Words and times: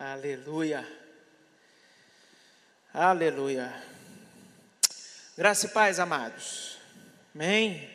Aleluia. 0.00 0.86
Aleluia. 2.94 3.82
Graça 5.36 5.66
e 5.66 5.70
paz, 5.70 5.98
amados. 5.98 6.78
Amém. 7.34 7.90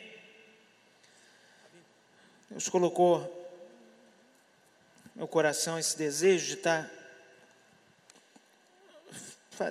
Deus 2.50 2.68
colocou 2.68 3.20
no 5.14 5.20
meu 5.20 5.26
coração 5.26 5.78
esse 5.78 5.96
desejo 5.96 6.44
de 6.44 6.54
estar 6.56 6.90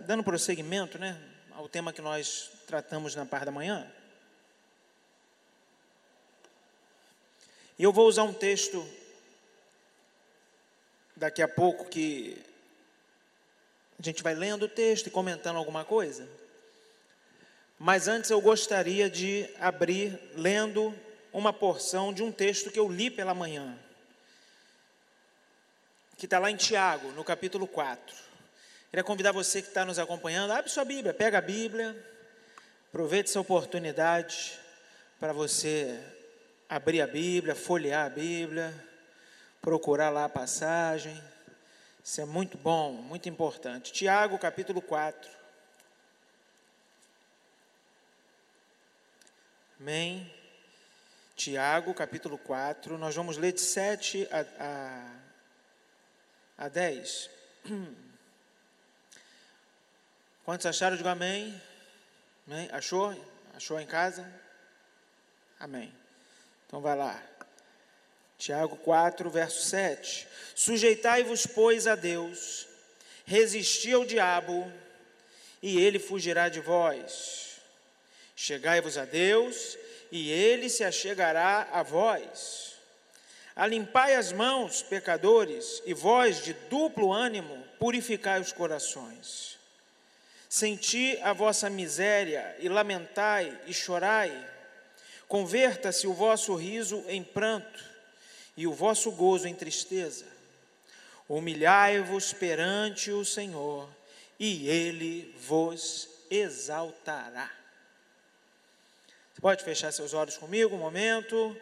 dando 0.08 0.24
prosseguimento, 0.24 0.98
né, 0.98 1.22
ao 1.52 1.70
tema 1.70 1.94
que 1.94 2.02
nós 2.02 2.50
tratamos 2.66 3.14
na 3.14 3.28
parte 3.28 3.46
da 3.46 3.52
manhã. 3.52 3.88
E 7.78 7.84
eu 7.84 7.94
vou 7.94 8.08
usar 8.08 8.24
um 8.24 8.34
texto 8.34 8.84
daqui 11.16 11.42
a 11.42 11.48
pouco 11.48 11.86
que 11.86 12.42
a 14.00 14.04
gente 14.04 14.24
vai 14.24 14.34
lendo 14.34 14.64
o 14.64 14.70
texto 14.70 15.08
e 15.08 15.12
comentando 15.12 15.58
alguma 15.58 15.86
coisa. 15.86 16.28
Mas 17.78 18.08
antes 18.08 18.30
eu 18.30 18.42
gostaria 18.42 19.10
de 19.10 19.50
abrir 19.60 20.20
lendo 20.36 20.94
uma 21.32 21.54
porção 21.54 22.14
de 22.14 22.24
um 22.24 22.32
texto 22.32 22.72
que 22.72 22.80
eu 22.80 22.88
li 22.90 23.10
pela 23.10 23.34
manhã, 23.34 23.78
que 26.18 26.26
está 26.26 26.40
lá 26.40 26.50
em 26.50 26.56
Tiago, 26.56 27.12
no 27.12 27.24
capítulo 27.24 27.68
4. 27.68 28.16
Queria 28.90 29.04
convidar 29.04 29.32
você 29.32 29.62
que 29.62 29.70
está 29.70 29.84
nos 29.84 29.98
acompanhando, 29.98 30.52
abre 30.52 30.70
sua 30.70 30.86
Bíblia, 30.86 31.14
pega 31.14 31.40
a 31.40 31.42
Bíblia, 31.42 31.96
aproveite 32.90 33.30
essa 33.30 33.40
oportunidade 33.40 34.60
para 35.20 35.34
você 35.34 36.00
abrir 36.70 37.02
a 37.02 37.08
Bíblia, 37.08 37.56
folhear 37.56 38.06
a 38.06 38.10
Bíblia 38.10 38.74
procurar 39.64 40.10
lá 40.10 40.26
a 40.26 40.30
passagem. 40.30 41.24
Isso 42.04 42.20
é 42.20 42.26
muito 42.26 42.58
bom, 42.58 42.92
muito 42.92 43.30
importante. 43.30 43.94
Tiago, 43.94 44.38
capítulo 44.38 44.82
4. 44.82 45.32
Amém. 49.80 50.30
Tiago, 51.36 51.94
capítulo 51.94 52.38
4. 52.38 52.98
Nós 52.98 53.16
vamos 53.16 53.38
ler 53.38 53.54
de 53.54 53.62
7 53.62 54.28
a, 54.30 54.46
a, 56.60 56.66
a 56.66 56.68
10. 56.68 57.30
Quantos 60.44 60.66
acharam? 60.66 60.98
Digo 60.98 61.08
amém. 61.08 61.60
amém. 62.46 62.68
Achou? 62.74 63.16
Achou 63.56 63.80
em 63.80 63.88
casa? 63.88 64.30
Amém. 65.58 65.96
Então 66.68 66.82
vai 66.82 66.98
lá. 66.98 67.22
Tiago 68.44 68.76
4, 68.76 69.30
verso 69.30 69.62
7. 69.68 70.28
Sujeitai-vos, 70.54 71.46
pois, 71.46 71.88
a 71.88 71.96
Deus, 71.96 72.68
resisti 73.24 73.94
ao 73.94 74.04
diabo, 74.04 74.70
e 75.62 75.80
ele 75.80 75.98
fugirá 75.98 76.50
de 76.50 76.60
vós. 76.60 77.62
Chegai-vos 78.36 78.98
a 78.98 79.06
Deus, 79.06 79.78
e 80.12 80.30
ele 80.30 80.70
se 80.70 80.84
achegará 80.84 81.70
a 81.72 81.84
vós. 81.84 82.74
Alimpai 83.56 84.16
as 84.16 84.34
mãos, 84.34 84.82
pecadores, 84.82 85.82
e 85.86 85.94
vós, 85.94 86.44
de 86.44 86.52
duplo 86.70 87.14
ânimo, 87.14 87.64
purificai 87.80 88.42
os 88.42 88.52
corações. 88.52 89.58
Senti 90.50 91.18
a 91.22 91.32
vossa 91.32 91.70
miséria, 91.70 92.58
e 92.60 92.68
lamentai 92.68 93.58
e 93.68 93.74
chorai. 93.74 94.38
Converta-se 95.30 96.06
o 96.08 96.14
vosso 96.14 96.54
riso 96.56 97.06
em 97.08 97.24
pranto 97.24 97.93
e 98.56 98.68
o 98.68 98.74
vosso 98.74 99.12
gozo 99.12 99.48
em 99.48 99.56
tristeza. 99.56 100.26
Humilhai-vos 101.28 102.34
perante 102.34 103.12
o 103.12 103.26
Senhor, 103.26 103.90
e 104.40 104.68
Ele 104.68 105.34
vos 105.48 106.10
exaltará. 106.30 107.50
Você 109.34 109.42
pode 109.42 109.64
fechar 109.64 109.92
seus 109.92 110.14
olhos 110.14 110.38
comigo 110.38 110.76
um 110.76 110.80
momento. 110.80 111.56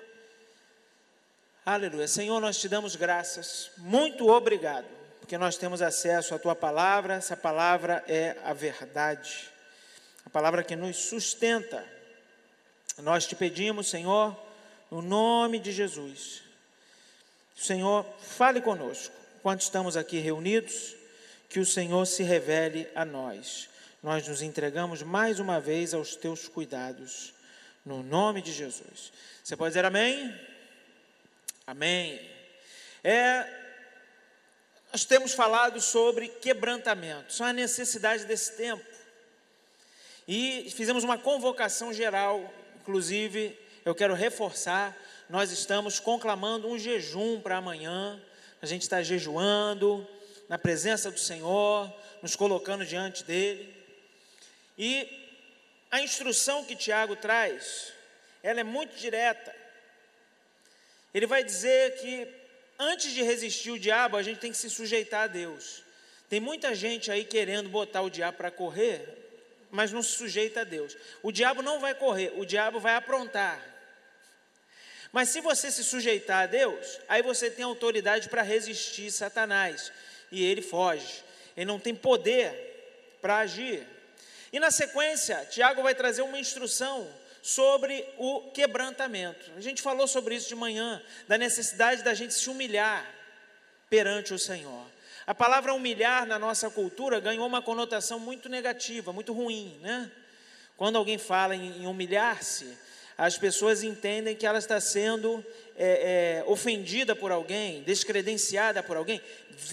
Aleluia. 1.66 2.08
Senhor, 2.08 2.40
nós 2.40 2.60
te 2.60 2.68
damos 2.68 2.96
graças. 2.96 3.72
Muito 3.78 4.28
obrigado, 4.30 4.88
porque 5.20 5.38
nós 5.38 5.58
temos 5.58 5.82
acesso 5.82 6.34
à 6.36 6.40
tua 6.40 6.56
palavra. 6.56 7.16
Essa 7.16 7.38
palavra 7.38 8.04
é 8.08 8.38
a 8.44 8.54
verdade, 8.54 9.50
a 10.26 10.30
palavra 10.30 10.64
que 10.64 10.76
nos 10.76 10.98
sustenta. 10.98 11.86
Nós 12.98 13.26
te 13.26 13.36
pedimos, 13.36 13.90
Senhor, 13.90 14.36
no 14.90 15.02
nome 15.02 15.60
de 15.60 15.72
Jesus 15.72 16.51
Senhor 17.62 18.06
fale 18.20 18.62
conosco, 18.62 19.14
quando 19.42 19.62
estamos 19.62 19.96
aqui 19.96 20.20
reunidos, 20.20 20.96
que 21.50 21.60
o 21.60 21.66
Senhor 21.66 22.06
se 22.06 22.24
revele 22.24 22.88
a 22.96 23.06
nós. 23.06 23.70
Nós 24.02 24.28
nos 24.28 24.42
entregamos 24.42 25.04
mais 25.04 25.40
uma 25.40 25.60
vez 25.60 25.94
aos 25.94 26.16
teus 26.16 26.48
cuidados, 26.48 27.34
no 27.86 28.02
nome 28.02 28.42
de 28.42 28.52
Jesus. 28.52 29.12
Você 29.44 29.56
pode 29.56 29.72
dizer 29.72 29.86
amém? 29.86 30.34
Amém. 31.68 32.20
É, 33.04 33.48
nós 34.92 35.06
temos 35.06 35.34
falado 35.34 35.80
sobre 35.80 36.28
quebrantamento, 36.28 37.32
só 37.32 37.46
a 37.46 37.54
necessidade 37.54 38.26
desse 38.26 38.58
tempo. 38.58 38.86
E 40.28 40.72
fizemos 40.76 41.04
uma 41.04 41.18
convocação 41.18 41.94
geral, 41.94 42.52
inclusive, 42.80 43.58
eu 43.86 43.94
quero 43.94 44.14
reforçar 44.14 44.96
nós 45.32 45.50
estamos 45.50 45.98
conclamando 45.98 46.68
um 46.68 46.78
jejum 46.78 47.40
para 47.40 47.56
amanhã. 47.56 48.22
A 48.62 48.66
gente 48.66 48.82
está 48.82 49.02
jejuando 49.02 50.06
na 50.50 50.58
presença 50.58 51.10
do 51.10 51.18
Senhor, 51.18 51.92
nos 52.22 52.36
colocando 52.36 52.86
diante 52.86 53.24
dele. 53.24 53.74
E 54.78 55.08
a 55.90 56.02
instrução 56.02 56.66
que 56.66 56.76
Tiago 56.76 57.16
traz, 57.16 57.94
ela 58.44 58.60
é 58.60 58.64
muito 58.66 58.94
direta. 58.98 59.56
Ele 61.14 61.26
vai 61.26 61.46
dizer 61.46 61.96
que 62.02 62.28
antes 62.78 63.14
de 63.14 63.24
resistir 63.24 63.72
o 63.72 63.80
diabo, 63.80 64.18
a 64.18 64.24
gente 64.24 64.42
tem 64.42 64.52
que 64.52 64.58
se 64.58 64.70
sujeitar 64.70 65.24
a 65.24 65.28
Deus. 65.28 65.82
Tem 66.30 66.42
muita 66.42 66.76
gente 66.76 67.10
aí 67.10 67.24
querendo 67.24 67.70
botar 67.70 68.02
o 68.02 68.10
diabo 68.10 68.36
para 68.36 68.52
correr, 68.52 69.08
mas 69.72 69.94
não 69.94 70.04
se 70.04 70.12
sujeita 70.12 70.60
a 70.60 70.66
Deus. 70.66 70.98
O 71.24 71.32
diabo 71.32 71.62
não 71.62 71.80
vai 71.80 71.96
correr, 71.96 72.34
o 72.36 72.46
diabo 72.46 72.82
vai 72.82 72.96
aprontar. 72.96 73.71
Mas 75.12 75.30
se 75.30 75.42
você 75.42 75.70
se 75.70 75.84
sujeitar 75.84 76.44
a 76.44 76.46
Deus, 76.48 77.00
aí 77.08 77.22
você 77.22 77.50
tem 77.50 77.66
autoridade 77.66 78.30
para 78.30 78.42
resistir 78.42 79.12
Satanás 79.12 79.92
e 80.32 80.44
ele 80.44 80.62
foge. 80.62 81.24
Ele 81.56 81.66
não 81.66 81.80
tem 81.80 81.94
poder 81.94 83.18
para 83.22 83.40
agir. 83.40 83.86
E 84.54 84.60
na 84.60 84.72
sequência, 84.72 85.46
Tiago 85.50 85.84
vai 85.84 85.94
trazer 85.94 86.22
uma 86.22 86.40
instrução 86.40 87.08
sobre 87.42 88.06
o 88.18 88.52
quebrantamento. 88.52 89.52
A 89.58 89.62
gente 89.62 89.82
falou 89.82 90.08
sobre 90.08 90.36
isso 90.36 90.48
de 90.48 90.56
manhã, 90.56 91.02
da 91.28 91.38
necessidade 91.38 92.04
da 92.04 92.14
gente 92.14 92.34
se 92.34 92.50
humilhar 92.50 93.06
perante 93.90 94.34
o 94.34 94.40
Senhor. 94.40 94.86
A 95.26 95.36
palavra 95.36 95.74
humilhar 95.74 96.26
na 96.26 96.40
nossa 96.40 96.70
cultura 96.70 97.20
ganhou 97.20 97.46
uma 97.46 97.62
conotação 97.62 98.20
muito 98.20 98.48
negativa, 98.50 99.14
muito 99.14 99.34
ruim, 99.34 99.78
né? 99.82 100.12
Quando 100.78 100.98
alguém 100.98 101.18
fala 101.18 101.56
em, 101.56 101.86
humilhar-se, 101.86 102.78
as 103.22 103.38
pessoas 103.38 103.84
entendem 103.84 104.36
que 104.36 104.48
ela 104.48 104.58
está 104.58 104.80
sendo 104.80 105.46
é, 105.78 106.42
é, 106.42 106.44
ofendida 106.48 107.16
por 107.16 107.32
alguém, 107.32 107.84
descredenciada 107.84 108.82
por 108.82 108.98
alguém, 108.98 109.22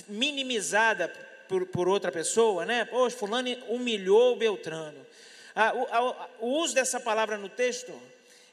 minimizada 0.06 1.08
por, 1.48 1.64
por 1.64 1.88
outra 1.88 2.12
pessoa, 2.12 2.66
né? 2.66 2.84
Poxa, 2.84 3.16
fulano 3.16 3.48
humilhou 3.66 4.34
o 4.34 4.36
Beltrano. 4.36 4.98
Ah, 5.54 5.72
o, 5.74 5.86
a, 5.90 6.28
o 6.40 6.46
uso 6.58 6.74
dessa 6.74 7.00
palavra 7.00 7.38
no 7.38 7.48
texto, 7.48 7.90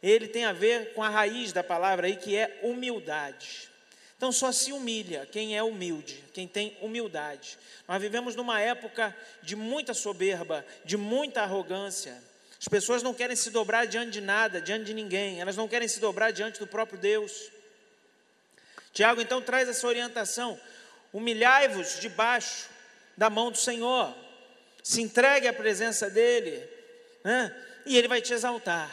ele 0.02 0.30
tem 0.30 0.46
a 0.46 0.54
ver 0.54 0.94
com 0.94 1.04
a 1.04 1.10
raiz 1.10 1.52
da 1.52 1.62
palavra 1.62 2.08
aí, 2.08 2.16
que 2.16 2.38
é 2.38 2.62
humildade. 2.64 3.70
Então 4.16 4.32
só 4.32 4.50
se 4.54 4.72
humilha 4.72 5.28
quem 5.30 5.58
é 5.58 5.62
humilde, 5.62 6.24
quem 6.34 6.48
tem 6.48 6.78
humildade. 6.80 7.58
Nós 7.86 8.02
vivemos 8.02 8.34
numa 8.34 8.62
época 8.62 9.14
de 9.44 9.58
muita 9.58 9.94
soberba, 9.94 10.66
de 10.86 10.96
muita 10.96 11.42
arrogância. 11.42 12.16
As 12.66 12.68
pessoas 12.68 13.04
não 13.04 13.14
querem 13.14 13.36
se 13.36 13.52
dobrar 13.52 13.86
diante 13.86 14.10
de 14.10 14.22
nada, 14.22 14.60
diante 14.60 14.86
de 14.86 14.94
ninguém, 14.96 15.40
elas 15.40 15.56
não 15.56 15.68
querem 15.68 15.88
se 15.88 16.00
dobrar 16.00 16.32
diante 16.32 16.60
do 16.60 16.66
próprio 16.66 16.98
Deus. 16.98 17.52
Tiago 18.92 19.22
então 19.22 19.40
traz 19.40 19.70
essa 19.70 19.86
orientação: 19.86 20.60
humilhai-vos 21.14 22.00
debaixo 22.00 22.68
da 23.16 23.30
mão 23.30 23.52
do 23.52 23.58
Senhor, 23.60 24.12
se 24.82 25.00
entregue 25.00 25.48
à 25.48 25.54
presença 25.54 26.10
dEle, 26.10 26.68
né? 27.24 27.56
e 27.86 27.96
Ele 27.96 28.08
vai 28.08 28.20
te 28.20 28.34
exaltar. 28.34 28.90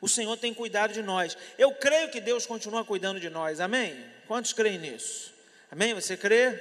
O 0.00 0.08
Senhor 0.08 0.36
tem 0.36 0.52
cuidado 0.52 0.92
de 0.92 1.00
nós. 1.00 1.38
Eu 1.56 1.70
creio 1.76 2.10
que 2.10 2.20
Deus 2.20 2.44
continua 2.44 2.84
cuidando 2.84 3.20
de 3.20 3.30
nós, 3.30 3.60
amém? 3.60 4.04
Quantos 4.26 4.52
creem 4.52 4.80
nisso? 4.80 5.32
Amém? 5.70 5.94
Você 5.94 6.16
crê? 6.16 6.60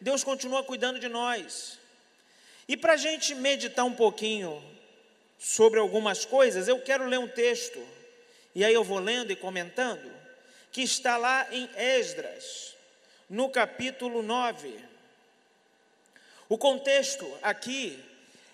Deus 0.00 0.24
continua 0.24 0.64
cuidando 0.64 0.98
de 0.98 1.08
nós. 1.08 1.78
E 2.66 2.76
para 2.76 2.94
a 2.94 2.96
gente 2.96 3.36
meditar 3.36 3.84
um 3.84 3.94
pouquinho 3.94 4.60
sobre 5.40 5.80
algumas 5.80 6.26
coisas, 6.26 6.68
eu 6.68 6.78
quero 6.82 7.06
ler 7.06 7.18
um 7.18 7.26
texto, 7.26 7.82
e 8.54 8.62
aí 8.62 8.74
eu 8.74 8.84
vou 8.84 8.98
lendo 8.98 9.32
e 9.32 9.36
comentando, 9.36 10.12
que 10.70 10.82
está 10.82 11.16
lá 11.16 11.46
em 11.50 11.68
Esdras, 11.74 12.76
no 13.28 13.48
capítulo 13.48 14.22
9. 14.22 14.78
O 16.46 16.58
contexto 16.58 17.26
aqui 17.42 17.98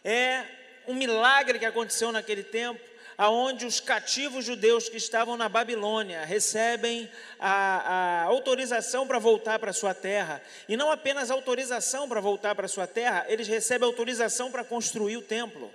é 0.05 0.45
um 0.87 0.95
milagre 0.95 1.59
que 1.59 1.65
aconteceu 1.65 2.13
naquele 2.13 2.45
tempo, 2.45 2.81
aonde 3.19 3.67
os 3.67 3.81
cativos 3.81 4.45
judeus 4.45 4.89
que 4.89 4.97
estavam 4.97 5.37
na 5.37 5.49
Babilônia 5.49 6.25
recebem 6.25 7.11
a, 7.41 8.21
a 8.21 8.23
autorização 8.25 9.09
para 9.09 9.19
voltar 9.19 9.59
para 9.59 9.73
sua 9.73 9.93
terra, 9.93 10.41
e 10.69 10.77
não 10.77 10.93
apenas 10.93 11.33
autorização 11.33 12.09
para 12.09 12.21
voltar 12.21 12.55
para 12.55 12.69
sua 12.69 12.87
terra, 12.87 13.27
eles 13.29 13.49
recebem 13.49 13.89
autorização 13.89 14.53
para 14.53 14.63
construir 14.63 15.17
o 15.17 15.23
templo. 15.23 15.73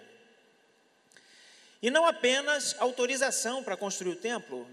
E 1.82 1.90
não 1.90 2.06
apenas 2.06 2.76
autorização 2.80 3.64
para 3.64 3.76
construir 3.76 4.12
o 4.12 4.16
templo. 4.16 4.68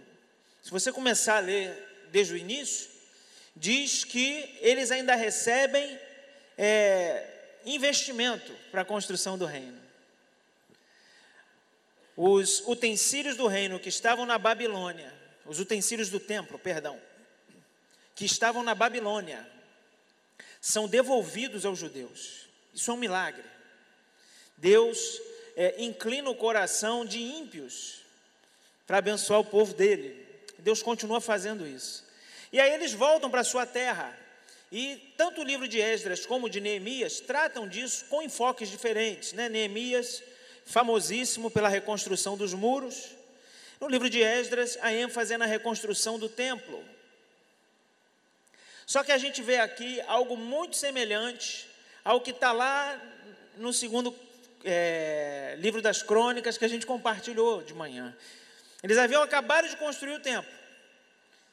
Se 0.63 0.71
você 0.71 0.93
começar 0.93 1.37
a 1.37 1.41
ler 1.41 2.07
desde 2.11 2.35
o 2.35 2.37
início, 2.37 2.91
diz 3.57 4.05
que 4.05 4.59
eles 4.61 4.91
ainda 4.91 5.15
recebem 5.15 5.99
é, 6.57 7.27
investimento 7.65 8.53
para 8.71 8.83
a 8.83 8.85
construção 8.85 9.39
do 9.39 9.47
reino. 9.47 9.79
Os 12.17 12.61
utensílios 12.67 13.37
do 13.37 13.47
reino 13.47 13.79
que 13.79 13.89
estavam 13.89 14.27
na 14.27 14.39
Babilônia, 14.39 15.15
os 15.47 15.61
utensílios 15.61 16.11
do 16.11 16.21
templo, 16.21 16.59
perdão, 16.59 17.01
que 18.15 18.25
estavam 18.25 18.63
na 18.63 18.75
Babilônia, 18.75 19.49
são 20.61 20.89
devolvidos 20.89 21.65
aos 21.65 21.79
judeus. 21.79 22.49
Isso 22.75 22.91
é 22.91 22.95
um 22.95 22.99
milagre. 22.99 23.45
Deus 24.57 25.21
é, 25.59 25.75
inclina 25.83 26.31
o 26.31 26.37
coração 26.37 27.05
de 27.05 27.19
ímpios 27.19 28.03
para 28.87 28.99
abençoar 28.99 29.41
o 29.41 29.45
povo 29.45 29.75
dele. 29.75 30.25
Deus 30.61 30.85
continua 30.85 31.21
fazendo 31.21 31.67
isso. 31.67 32.07
E 32.53 32.61
aí 32.61 32.73
eles 32.73 32.93
voltam 32.93 33.29
para 33.29 33.43
sua 33.43 33.67
terra. 33.67 34.17
E 34.71 35.13
tanto 35.17 35.41
o 35.41 35.45
livro 35.45 35.67
de 35.67 35.81
Esdras 35.81 36.25
como 36.25 36.47
o 36.47 36.51
de 36.51 36.61
Neemias 36.61 37.19
tratam 37.19 37.69
disso 37.69 38.05
com 38.09 38.23
enfoques 38.23 38.71
diferentes. 38.71 39.33
Né? 39.33 39.49
Neemias 39.49 40.23
famosíssimo 40.65 41.51
pela 41.51 41.69
reconstrução 41.69 42.37
dos 42.37 42.55
muros. 42.55 43.17
No 43.81 43.89
livro 43.89 44.09
de 44.09 44.23
Esdras, 44.23 44.79
a 44.81 44.93
ênfase 44.93 45.35
é 45.35 45.39
na 45.39 45.47
reconstrução 45.47 46.21
do 46.21 46.29
templo. 46.29 46.85
Só 48.87 49.03
que 49.03 49.11
a 49.11 49.19
gente 49.19 49.43
vê 49.43 49.57
aqui 49.57 50.01
algo 50.03 50.37
muito 50.37 50.77
semelhante 50.77 51.69
ao 52.05 52.21
que 52.21 52.31
está 52.31 52.53
lá 52.53 53.01
no 53.57 53.73
segundo 53.73 54.13
é, 54.65 55.57
livro 55.59 55.81
das 55.81 56.03
crônicas 56.03 56.59
que 56.59 56.65
a 56.65 56.69
gente 56.69 56.87
compartilhou 56.87 57.63
de 57.63 57.75
manhã. 57.75 58.15
Eles 58.83 58.99
haviam 58.99 59.23
acabado 59.23 59.69
de 59.69 59.77
construir 59.77 60.13
o 60.13 60.21
templo. 60.21 60.51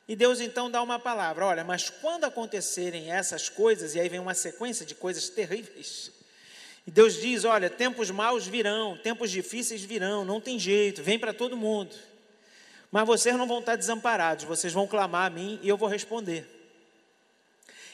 E 0.08 0.16
Deus 0.16 0.40
então 0.40 0.70
dá 0.70 0.82
uma 0.82 1.00
palavra: 1.00 1.46
olha, 1.46 1.64
mas 1.64 1.90
quando 1.90 2.26
acontecerem 2.26 3.12
essas 3.12 3.50
coisas, 3.50 3.96
e 3.96 4.00
aí 4.00 4.08
vem 4.08 4.20
uma 4.20 4.34
sequência 4.34 4.86
de 4.86 4.94
coisas 4.94 5.30
terríveis, 5.30 6.12
e 6.86 6.92
Deus 6.92 7.20
diz: 7.20 7.44
olha, 7.44 7.70
tempos 7.70 8.12
maus 8.12 8.46
virão, 8.46 8.98
tempos 8.98 9.32
difíceis 9.32 9.84
virão, 9.84 10.24
não 10.24 10.40
tem 10.40 10.60
jeito, 10.60 11.02
vem 11.02 11.18
para 11.18 11.34
todo 11.34 11.58
mundo. 11.58 11.96
Mas 12.92 13.08
vocês 13.08 13.36
não 13.36 13.48
vão 13.48 13.60
estar 13.60 13.76
desamparados, 13.76 14.46
vocês 14.46 14.72
vão 14.72 14.88
clamar 14.88 15.26
a 15.26 15.30
mim 15.30 15.60
e 15.64 15.68
eu 15.68 15.76
vou 15.76 15.90
responder. 15.90 16.48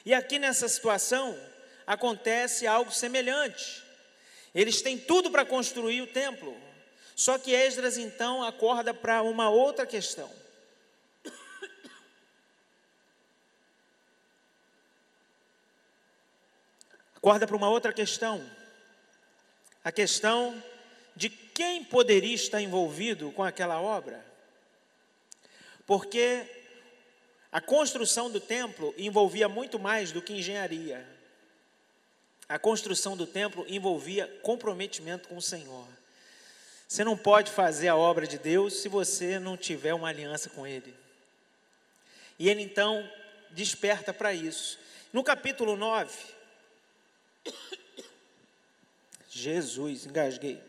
E 0.05 0.13
aqui 0.13 0.37
nessa 0.37 0.67
situação 0.67 1.37
acontece 1.87 2.67
algo 2.67 2.91
semelhante. 2.91 3.83
Eles 4.53 4.81
têm 4.81 4.97
tudo 4.97 5.31
para 5.31 5.45
construir 5.45 6.01
o 6.01 6.07
templo. 6.07 6.55
Só 7.15 7.37
que 7.37 7.53
Esdras 7.53 7.97
então 7.97 8.43
acorda 8.43 8.93
para 8.93 9.21
uma 9.21 9.49
outra 9.49 9.85
questão. 9.85 10.29
Acorda 17.15 17.45
para 17.45 17.55
uma 17.55 17.69
outra 17.69 17.93
questão 17.93 18.43
a 19.83 19.91
questão 19.91 20.63
de 21.15 21.29
quem 21.29 21.83
poderia 21.83 22.35
estar 22.35 22.61
envolvido 22.61 23.31
com 23.31 23.43
aquela 23.43 23.81
obra. 23.81 24.23
Porque 25.85 26.45
a 27.51 27.59
construção 27.59 28.29
do 28.29 28.39
templo 28.39 28.93
envolvia 28.97 29.49
muito 29.49 29.77
mais 29.79 30.11
do 30.11 30.21
que 30.21 30.33
engenharia. 30.33 31.05
A 32.51 32.59
construção 32.59 33.15
do 33.15 33.25
templo 33.25 33.65
envolvia 33.69 34.27
comprometimento 34.43 35.29
com 35.29 35.37
o 35.37 35.41
Senhor. 35.41 35.87
Você 36.85 37.01
não 37.01 37.15
pode 37.15 37.49
fazer 37.49 37.87
a 37.87 37.95
obra 37.95 38.27
de 38.27 38.37
Deus 38.37 38.81
se 38.81 38.89
você 38.89 39.39
não 39.39 39.55
tiver 39.55 39.93
uma 39.93 40.09
aliança 40.09 40.49
com 40.49 40.67
Ele. 40.67 40.93
E 42.37 42.49
ele 42.49 42.61
então 42.61 43.09
desperta 43.51 44.13
para 44.13 44.33
isso. 44.33 44.77
No 45.13 45.23
capítulo 45.23 45.77
9, 45.77 46.13
Jesus, 49.29 50.05
engasguei. 50.05 50.61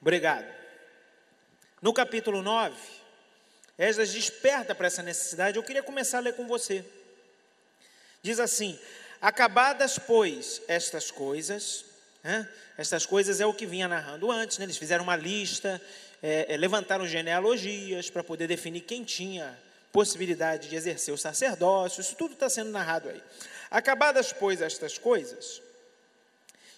Obrigado. 0.00 0.52
No 1.80 1.92
capítulo 1.92 2.42
9, 2.42 2.76
Esdras 3.78 4.12
desperta 4.12 4.74
para 4.74 4.88
essa 4.88 5.00
necessidade. 5.00 5.56
Eu 5.56 5.62
queria 5.62 5.82
começar 5.84 6.18
a 6.18 6.22
ler 6.22 6.34
com 6.34 6.48
você. 6.48 6.84
Diz 8.26 8.40
assim: 8.40 8.76
Acabadas, 9.20 10.00
pois, 10.00 10.60
estas 10.66 11.12
coisas, 11.12 11.84
né? 12.24 12.48
estas 12.76 13.06
coisas 13.06 13.40
é 13.40 13.46
o 13.46 13.54
que 13.54 13.64
vinha 13.64 13.86
narrando 13.86 14.32
antes, 14.32 14.58
né? 14.58 14.64
eles 14.64 14.76
fizeram 14.76 15.04
uma 15.04 15.14
lista, 15.14 15.80
é, 16.20 16.52
é, 16.52 16.56
levantaram 16.56 17.06
genealogias 17.06 18.10
para 18.10 18.24
poder 18.24 18.48
definir 18.48 18.80
quem 18.80 19.04
tinha 19.04 19.56
possibilidade 19.92 20.68
de 20.68 20.74
exercer 20.74 21.14
o 21.14 21.16
sacerdócio, 21.16 22.00
isso 22.00 22.16
tudo 22.16 22.34
está 22.34 22.48
sendo 22.48 22.70
narrado 22.70 23.08
aí. 23.08 23.22
Acabadas, 23.70 24.32
pois, 24.32 24.60
estas 24.60 24.98
coisas, 24.98 25.62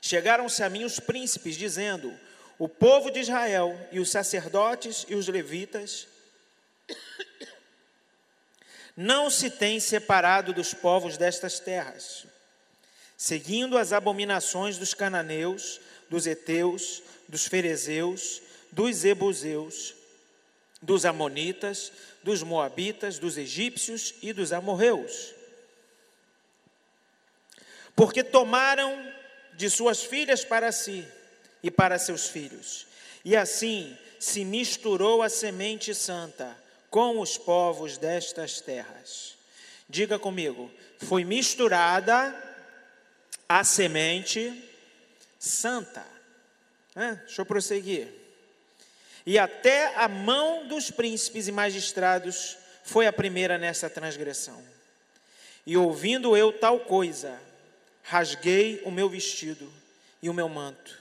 chegaram-se 0.03 0.63
a 0.63 0.69
mim 0.69 0.85
os 0.85 1.01
príncipes, 1.01 1.57
dizendo: 1.57 2.13
O 2.59 2.69
povo 2.69 3.11
de 3.11 3.21
Israel 3.21 3.75
e 3.91 3.99
os 4.01 4.11
sacerdotes 4.11 5.07
e 5.09 5.15
os 5.15 5.27
levitas 5.29 6.09
não 8.99 9.31
se 9.31 9.49
têm 9.49 9.79
separado 9.79 10.53
dos 10.53 10.75
povos 10.75 11.17
destas 11.17 11.61
terras, 11.61 12.27
seguindo 13.17 13.79
as 13.79 13.93
abominações 13.93 14.77
dos 14.77 14.93
cananeus, 14.93 15.81
dos 16.11 16.27
heteus, 16.27 17.03
dos 17.29 17.47
ferezeus, 17.47 18.43
dos 18.73 19.05
ebuseus, 19.05 19.95
dos 20.83 21.05
amonitas, 21.05 21.93
dos 22.25 22.43
moabitas, 22.43 23.19
dos 23.19 23.39
egípcios 23.39 24.15
e 24.21 24.33
dos 24.33 24.53
amorreus 24.53 25.39
porque 27.99 28.23
tomaram 28.23 29.13
de 29.55 29.69
suas 29.69 30.05
filhas 30.05 30.45
para 30.45 30.71
si 30.71 31.05
e 31.61 31.69
para 31.69 31.99
seus 31.99 32.29
filhos. 32.29 32.87
E 33.25 33.37
assim 33.37 33.99
se 34.21 34.45
misturou 34.45 35.21
a 35.21 35.29
semente 35.29 35.93
santa 35.93 36.57
com 36.91 37.21
os 37.21 37.37
povos 37.37 37.99
destas 37.99 38.61
terras. 38.61 39.37
Diga 39.89 40.19
comigo, 40.19 40.71
foi 40.99 41.25
misturada 41.25 42.35
a 43.49 43.65
semente 43.65 44.65
santa. 45.39 46.05
Deixa 46.95 47.41
eu 47.41 47.47
prosseguir. 47.47 48.09
E 49.25 49.39
até 49.39 49.95
a 49.97 50.09
mão 50.09 50.67
dos 50.67 50.91
príncipes 50.91 51.49
e 51.49 51.53
magistrados 51.53 52.57
foi 52.83 53.07
a 53.07 53.13
primeira 53.13 53.59
nessa 53.59 53.89
transgressão. 53.89 54.63
E 55.67 55.77
ouvindo 55.77 56.37
eu 56.37 56.51
tal 56.51 56.81
coisa, 56.81 57.39
rasguei 58.03 58.81
o 58.85 58.91
meu 58.91 59.09
vestido 59.09 59.71
e 60.23 60.31
o 60.31 60.35
meu 60.35 60.49
manto, 60.49 60.99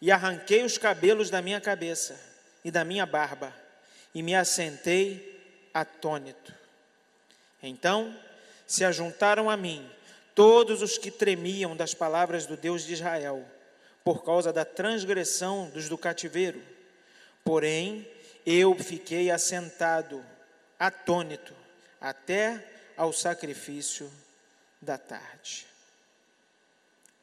e 0.00 0.10
arranquei 0.10 0.62
os 0.62 0.78
cabelos 0.78 1.28
da 1.28 1.42
minha 1.42 1.60
cabeça 1.60 2.18
e 2.64 2.70
da 2.70 2.82
minha 2.82 3.04
barba, 3.04 3.54
e 4.14 4.22
me 4.22 4.34
assentei 4.34 5.40
atônito. 5.72 6.54
Então 7.62 8.16
se 8.66 8.84
ajuntaram 8.84 9.50
a 9.50 9.56
mim 9.56 9.88
todos 10.34 10.82
os 10.82 10.96
que 10.96 11.10
tremiam 11.10 11.76
das 11.76 11.92
palavras 11.92 12.46
do 12.46 12.56
Deus 12.56 12.84
de 12.84 12.94
Israel, 12.94 13.44
por 14.04 14.24
causa 14.24 14.52
da 14.52 14.64
transgressão 14.64 15.68
dos 15.70 15.88
do 15.88 15.98
cativeiro. 15.98 16.62
Porém, 17.44 18.08
eu 18.46 18.74
fiquei 18.76 19.30
assentado, 19.30 20.24
atônito, 20.78 21.54
até 22.00 22.64
ao 22.96 23.12
sacrifício 23.12 24.10
da 24.80 24.96
tarde. 24.96 25.66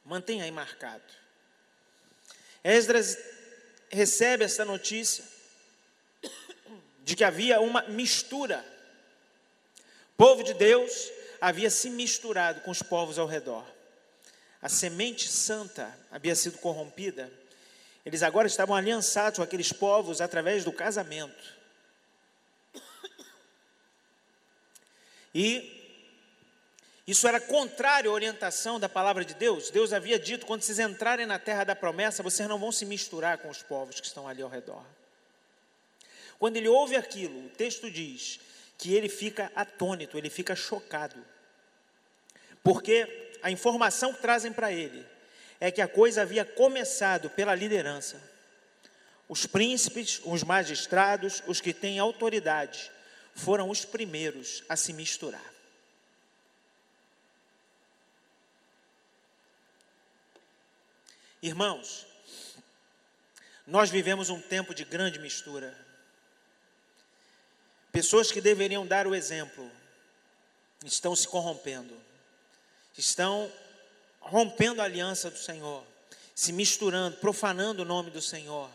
Mantenha 0.05 0.43
aí 0.43 0.51
marcado. 0.51 1.03
Esdras 2.63 3.17
recebe 3.89 4.43
essa 4.43 4.63
notícia 4.63 5.23
de 7.07 7.15
que 7.15 7.23
havia 7.23 7.61
uma 7.61 7.83
mistura. 7.83 8.65
O 10.11 10.17
povo 10.17 10.43
de 10.43 10.53
Deus 10.53 11.09
havia 11.39 11.69
se 11.69 11.89
misturado 11.89 12.59
com 12.59 12.69
os 12.69 12.83
povos 12.83 13.17
ao 13.17 13.25
redor. 13.25 13.65
A 14.61 14.67
semente 14.67 15.29
santa 15.29 15.97
havia 16.11 16.35
sido 16.35 16.57
corrompida. 16.57 17.31
Eles 18.05 18.23
agora 18.23 18.45
estavam 18.45 18.75
aliançados 18.75 19.37
com 19.37 19.43
aqueles 19.43 19.71
povos 19.71 20.19
através 20.19 20.65
do 20.65 20.73
casamento. 20.73 21.55
E 25.33 25.73
Isso 27.07 27.25
era 27.25 27.39
contrário 27.39 28.11
à 28.11 28.13
orientação 28.13 28.77
da 28.77 28.89
palavra 28.89 29.23
de 29.23 29.33
Deus. 29.33 29.69
Deus 29.69 29.93
havia 29.93 30.19
dito: 30.19 30.45
quando 30.45 30.61
vocês 30.61 30.77
entrarem 30.77 31.25
na 31.25 31.39
terra 31.39 31.63
da 31.63 31.73
promessa, 31.73 32.21
vocês 32.21 32.49
não 32.49 32.59
vão 32.59 32.69
se 32.69 32.85
misturar 32.85 33.37
com 33.37 33.47
os 33.47 33.63
povos 33.63 34.01
que 34.01 34.07
estão 34.07 34.27
ali 34.27 34.41
ao 34.41 34.49
redor. 34.49 34.83
Quando 36.39 36.57
ele 36.57 36.67
ouve 36.67 36.95
aquilo, 36.95 37.45
o 37.45 37.49
texto 37.49 37.89
diz 37.89 38.39
que 38.77 38.93
ele 38.93 39.09
fica 39.09 39.51
atônito, 39.55 40.17
ele 40.17 40.29
fica 40.29 40.55
chocado. 40.55 41.23
Porque 42.63 43.31
a 43.41 43.49
informação 43.49 44.13
que 44.13 44.21
trazem 44.21 44.51
para 44.51 44.71
ele 44.71 45.05
é 45.59 45.71
que 45.71 45.81
a 45.81 45.87
coisa 45.87 46.21
havia 46.21 46.45
começado 46.45 47.29
pela 47.29 47.55
liderança. 47.55 48.21
Os 49.27 49.45
príncipes, 49.45 50.21
os 50.23 50.43
magistrados, 50.43 51.43
os 51.47 51.59
que 51.59 51.73
têm 51.73 51.99
autoridade, 51.99 52.91
foram 53.33 53.69
os 53.69 53.83
primeiros 53.83 54.63
a 54.69 54.75
se 54.75 54.93
misturar. 54.93 55.53
Irmãos, 61.41 62.05
nós 63.65 63.89
vivemos 63.89 64.29
um 64.29 64.41
tempo 64.41 64.73
de 64.73 64.83
grande 64.83 65.19
mistura. 65.19 65.86
Pessoas 67.91 68.31
que 68.31 68.41
deveriam 68.41 68.85
dar 68.85 69.07
o 69.07 69.15
exemplo 69.15 69.69
estão 70.85 71.15
se 71.15 71.27
corrompendo, 71.27 71.93
estão 72.97 73.51
rompendo 74.19 74.81
a 74.81 74.85
aliança 74.85 75.29
do 75.29 75.37
Senhor, 75.37 75.83
se 76.35 76.51
misturando, 76.51 77.17
profanando 77.17 77.81
o 77.81 77.85
nome 77.85 78.11
do 78.11 78.21
Senhor. 78.21 78.69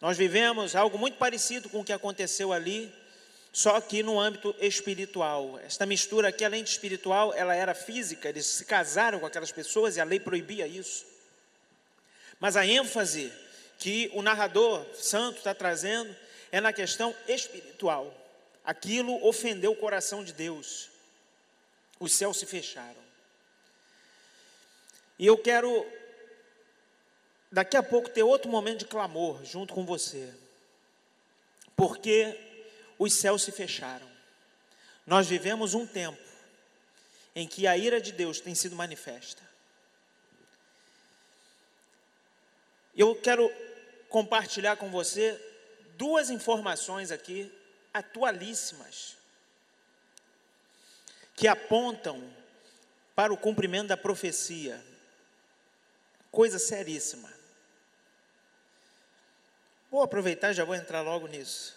Nós 0.00 0.16
vivemos 0.16 0.76
algo 0.76 0.98
muito 0.98 1.18
parecido 1.18 1.68
com 1.68 1.80
o 1.80 1.84
que 1.84 1.92
aconteceu 1.92 2.52
ali, 2.52 2.92
só 3.52 3.80
que 3.80 4.02
no 4.02 4.20
âmbito 4.20 4.54
espiritual. 4.60 5.58
Esta 5.60 5.86
mistura 5.86 6.28
aqui, 6.28 6.44
além 6.44 6.62
de 6.62 6.70
espiritual, 6.70 7.32
ela 7.34 7.54
era 7.54 7.74
física, 7.74 8.28
eles 8.28 8.46
se 8.46 8.64
casaram 8.64 9.18
com 9.18 9.26
aquelas 9.26 9.50
pessoas 9.50 9.96
e 9.96 10.00
a 10.00 10.04
lei 10.04 10.20
proibia 10.20 10.66
isso. 10.66 11.04
Mas 12.38 12.56
a 12.56 12.64
ênfase 12.64 13.32
que 13.78 14.10
o 14.14 14.22
narrador 14.22 14.84
santo 14.94 15.38
está 15.38 15.54
trazendo 15.54 16.14
é 16.50 16.60
na 16.60 16.72
questão 16.72 17.14
espiritual. 17.26 18.14
Aquilo 18.64 19.24
ofendeu 19.26 19.72
o 19.72 19.76
coração 19.76 20.22
de 20.22 20.32
Deus. 20.32 20.88
Os 21.98 22.12
céus 22.12 22.38
se 22.38 22.46
fecharam. 22.46 23.08
E 25.18 25.26
eu 25.26 25.36
quero, 25.36 25.86
daqui 27.50 27.76
a 27.76 27.82
pouco, 27.82 28.08
ter 28.08 28.22
outro 28.22 28.50
momento 28.50 28.80
de 28.80 28.84
clamor 28.84 29.44
junto 29.44 29.74
com 29.74 29.84
você. 29.84 30.32
Porque 31.74 32.38
os 32.98 33.12
céus 33.14 33.42
se 33.42 33.52
fecharam. 33.52 34.08
Nós 35.06 35.26
vivemos 35.26 35.74
um 35.74 35.86
tempo 35.86 36.20
em 37.34 37.46
que 37.46 37.66
a 37.66 37.76
ira 37.76 38.00
de 38.00 38.12
Deus 38.12 38.40
tem 38.40 38.54
sido 38.54 38.76
manifesta. 38.76 39.42
Eu 42.96 43.14
quero 43.14 43.48
compartilhar 44.08 44.76
com 44.76 44.90
você 44.90 45.40
duas 45.98 46.30
informações 46.30 47.10
aqui 47.10 47.52
atualíssimas 47.92 49.16
que 51.34 51.48
apontam 51.48 52.22
para 53.16 53.32
o 53.32 53.36
cumprimento 53.36 53.88
da 53.88 53.96
profecia. 53.96 54.80
Coisa 56.30 56.58
seríssima. 56.58 57.28
Vou 59.90 60.02
aproveitar 60.02 60.52
já 60.52 60.64
vou 60.64 60.74
entrar 60.76 61.00
logo 61.00 61.26
nisso. 61.26 61.76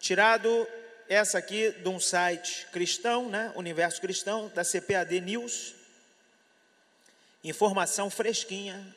Tirado 0.00 0.66
essa 1.08 1.38
aqui 1.38 1.72
de 1.72 1.88
um 1.88 2.00
site 2.00 2.66
cristão, 2.72 3.28
né, 3.28 3.52
Universo 3.54 4.00
Cristão, 4.00 4.48
da 4.48 4.64
CPAD 4.64 5.20
News. 5.20 5.74
Informação 7.44 8.08
fresquinha, 8.08 8.96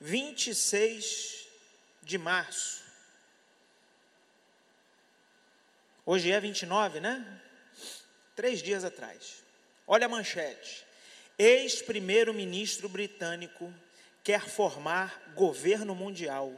26 0.00 1.46
de 2.02 2.16
março. 2.16 2.81
Hoje 6.04 6.32
é 6.32 6.40
29, 6.40 6.98
né? 6.98 7.24
Três 8.34 8.60
dias 8.60 8.84
atrás. 8.84 9.42
Olha 9.86 10.06
a 10.06 10.08
manchete. 10.08 10.84
Ex-primeiro-ministro 11.38 12.88
britânico 12.88 13.72
quer 14.24 14.48
formar 14.48 15.32
governo 15.34 15.94
mundial 15.94 16.52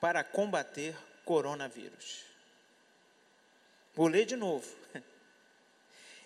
para 0.00 0.22
combater 0.22 0.96
coronavírus. 1.24 2.24
Vou 3.94 4.06
ler 4.06 4.26
de 4.26 4.36
novo. 4.36 4.68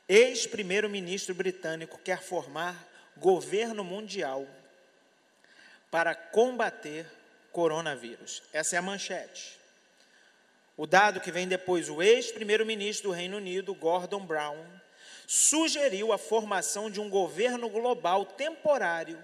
Ex-primeiro-ministro 0.08 1.34
britânico 1.34 1.98
quer 1.98 2.22
formar 2.22 2.86
governo 3.16 3.82
mundial 3.82 4.46
para 5.90 6.14
combater 6.14 7.06
coronavírus. 7.50 8.42
Essa 8.52 8.76
é 8.76 8.78
a 8.78 8.82
manchete. 8.82 9.58
O 10.76 10.87
dado 10.87 11.21
que 11.21 11.33
vem 11.33 11.49
depois, 11.49 11.88
o 11.88 12.02
ex-primeiro-ministro 12.02 13.09
do 13.09 13.14
Reino 13.14 13.38
Unido, 13.38 13.75
Gordon 13.75 14.26
Brown, 14.26 14.62
sugeriu 15.26 16.12
a 16.12 16.18
formação 16.18 16.90
de 16.90 17.00
um 17.00 17.09
governo 17.09 17.68
global 17.68 18.26
temporário 18.26 19.18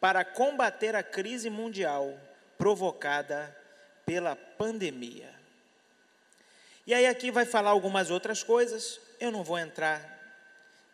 para 0.00 0.24
combater 0.24 0.96
a 0.96 1.02
crise 1.02 1.50
mundial 1.50 2.18
provocada 2.56 3.54
pela 4.06 4.34
pandemia. 4.34 5.32
E 6.86 6.92
aí 6.92 7.06
aqui 7.06 7.30
vai 7.30 7.44
falar 7.44 7.70
algumas 7.70 8.10
outras 8.10 8.42
coisas, 8.42 9.00
eu 9.20 9.30
não 9.30 9.42
vou 9.42 9.58
entrar 9.58 10.14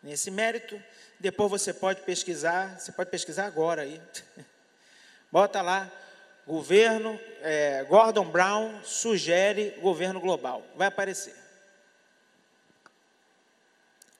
nesse 0.01 0.31
mérito, 0.31 0.81
depois 1.19 1.51
você 1.51 1.73
pode 1.73 2.01
pesquisar, 2.01 2.79
você 2.79 2.91
pode 2.91 3.09
pesquisar 3.09 3.45
agora 3.45 3.83
aí. 3.83 4.01
Bota 5.31 5.61
lá, 5.61 5.89
governo, 6.45 7.19
é, 7.41 7.83
Gordon 7.83 8.25
Brown 8.25 8.83
sugere 8.83 9.71
governo 9.81 10.19
global. 10.19 10.65
Vai 10.75 10.87
aparecer. 10.87 11.35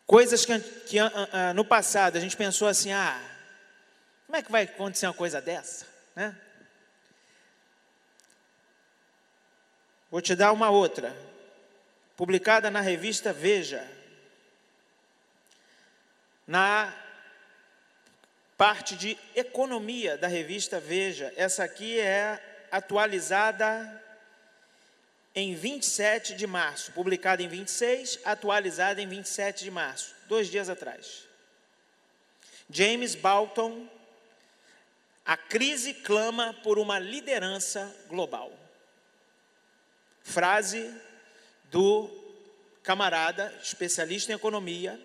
Coisas 0.06 0.46
que, 0.46 0.60
que 0.60 0.98
no 1.56 1.64
passado 1.64 2.18
a 2.18 2.20
gente 2.20 2.36
pensou 2.36 2.68
assim, 2.68 2.92
ah, 2.92 3.18
como 4.26 4.36
é 4.36 4.42
que 4.42 4.52
vai 4.52 4.64
acontecer 4.64 5.08
uma 5.08 5.14
coisa 5.14 5.42
dessa? 5.42 5.86
Né? 6.16 6.36
Vou 10.10 10.22
te 10.22 10.36
dar 10.36 10.52
uma 10.52 10.70
outra, 10.70 11.16
publicada 12.18 12.70
na 12.70 12.82
revista 12.82 13.32
Veja, 13.32 13.90
na 16.46 16.94
parte 18.62 18.96
de 18.96 19.18
economia 19.36 20.16
da 20.20 20.28
revista 20.28 20.80
Veja. 20.80 21.34
Essa 21.36 21.64
aqui 21.64 22.00
é 22.00 22.68
atualizada 22.72 24.04
em 25.34 25.56
27 25.56 26.36
de 26.36 26.46
março, 26.46 26.92
publicada 26.92 27.42
em 27.42 27.48
26, 27.48 28.20
atualizada 28.24 29.02
em 29.02 29.08
27 29.08 29.64
de 29.64 29.72
março, 29.72 30.14
dois 30.28 30.48
dias 30.48 30.70
atrás. 30.70 31.24
James 32.70 33.16
Bolton, 33.16 33.90
a 35.26 35.36
crise 35.36 35.96
clama 35.96 36.54
por 36.62 36.78
uma 36.78 37.00
liderança 37.00 37.92
global. 38.08 38.54
Frase 40.22 40.94
do 41.72 42.12
camarada, 42.84 43.52
especialista 43.64 44.32
em 44.32 44.36
economia, 44.36 45.02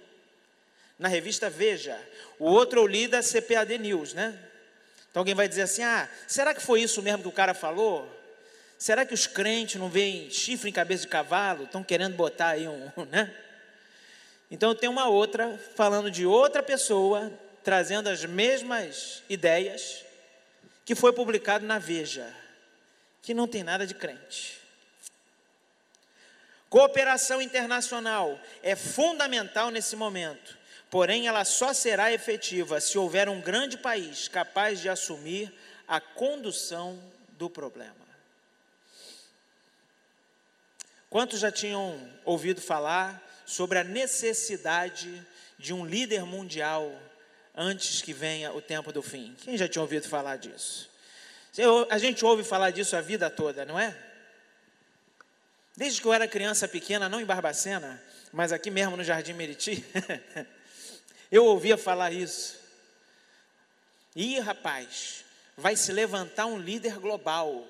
na 0.98 1.08
revista 1.08 1.50
Veja. 1.50 1.98
O 2.38 2.46
outro 2.46 2.80
eu 2.80 2.86
li 2.86 3.06
da 3.08 3.22
CPAD 3.22 3.78
News, 3.78 4.14
né? 4.14 4.38
Então 5.10 5.20
alguém 5.20 5.34
vai 5.34 5.48
dizer 5.48 5.62
assim: 5.62 5.82
ah, 5.82 6.08
será 6.26 6.54
que 6.54 6.60
foi 6.60 6.82
isso 6.82 7.02
mesmo 7.02 7.22
que 7.22 7.28
o 7.28 7.32
cara 7.32 7.54
falou? 7.54 8.12
Será 8.78 9.06
que 9.06 9.14
os 9.14 9.26
crentes 9.26 9.80
não 9.80 9.88
veem 9.88 10.30
chifre 10.30 10.68
em 10.68 10.72
cabeça 10.72 11.02
de 11.02 11.08
cavalo? 11.08 11.64
Estão 11.64 11.82
querendo 11.82 12.14
botar 12.14 12.48
aí 12.48 12.68
um, 12.68 12.90
né? 13.10 13.34
Então 14.50 14.74
tem 14.74 14.88
uma 14.88 15.08
outra 15.08 15.58
falando 15.74 16.10
de 16.10 16.26
outra 16.26 16.62
pessoa, 16.62 17.32
trazendo 17.64 18.08
as 18.08 18.24
mesmas 18.24 19.22
ideias, 19.28 20.04
que 20.84 20.94
foi 20.94 21.12
publicado 21.12 21.66
na 21.66 21.78
Veja, 21.78 22.32
que 23.22 23.34
não 23.34 23.48
tem 23.48 23.64
nada 23.64 23.86
de 23.86 23.94
crente. 23.94 24.60
Cooperação 26.68 27.40
internacional 27.40 28.38
é 28.62 28.76
fundamental 28.76 29.70
nesse 29.70 29.96
momento 29.96 30.56
porém 30.90 31.26
ela 31.26 31.44
só 31.44 31.72
será 31.72 32.12
efetiva 32.12 32.80
se 32.80 32.98
houver 32.98 33.28
um 33.28 33.40
grande 33.40 33.76
país 33.76 34.28
capaz 34.28 34.80
de 34.80 34.88
assumir 34.88 35.52
a 35.86 36.00
condução 36.00 37.00
do 37.30 37.50
problema. 37.50 37.94
Quantos 41.08 41.40
já 41.40 41.50
tinham 41.50 41.98
ouvido 42.24 42.60
falar 42.60 43.22
sobre 43.46 43.78
a 43.78 43.84
necessidade 43.84 45.24
de 45.58 45.72
um 45.72 45.86
líder 45.86 46.24
mundial 46.24 46.92
antes 47.54 48.02
que 48.02 48.12
venha 48.12 48.52
o 48.52 48.60
tempo 48.60 48.92
do 48.92 49.02
fim? 49.02 49.34
Quem 49.42 49.56
já 49.56 49.68
tinha 49.68 49.82
ouvido 49.82 50.08
falar 50.08 50.36
disso? 50.36 50.90
A 51.88 51.96
gente 51.96 52.24
ouve 52.24 52.44
falar 52.44 52.70
disso 52.70 52.96
a 52.96 53.00
vida 53.00 53.30
toda, 53.30 53.64
não 53.64 53.78
é? 53.78 53.96
Desde 55.76 56.00
que 56.00 56.06
eu 56.06 56.12
era 56.12 56.28
criança 56.28 56.66
pequena, 56.66 57.08
não 57.08 57.20
em 57.20 57.24
Barbacena, 57.24 58.02
Mas 58.32 58.52
aqui 58.52 58.70
mesmo 58.70 58.96
no 58.96 59.04
Jardim 59.04 59.32
Meriti, 59.32 59.84
eu 61.30 61.44
ouvia 61.44 61.76
falar 61.76 62.12
isso. 62.12 62.58
Ih, 64.14 64.38
rapaz, 64.40 65.24
vai 65.56 65.76
se 65.76 65.92
levantar 65.92 66.46
um 66.46 66.58
líder 66.58 66.98
global, 66.98 67.66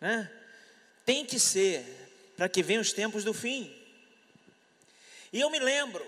né? 0.00 0.30
Tem 1.04 1.26
que 1.26 1.38
ser, 1.38 1.84
para 2.36 2.48
que 2.48 2.62
venham 2.62 2.80
os 2.80 2.92
tempos 2.92 3.24
do 3.24 3.34
fim. 3.34 3.74
E 5.32 5.40
eu 5.40 5.50
me 5.50 5.58
lembro 5.58 6.06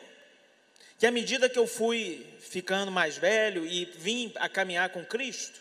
que 0.98 1.06
à 1.06 1.10
medida 1.10 1.48
que 1.48 1.58
eu 1.58 1.66
fui 1.66 2.26
ficando 2.40 2.92
mais 2.92 3.16
velho 3.16 3.66
e 3.66 3.84
vim 3.84 4.32
a 4.36 4.48
caminhar 4.48 4.90
com 4.90 5.04
Cristo, 5.04 5.60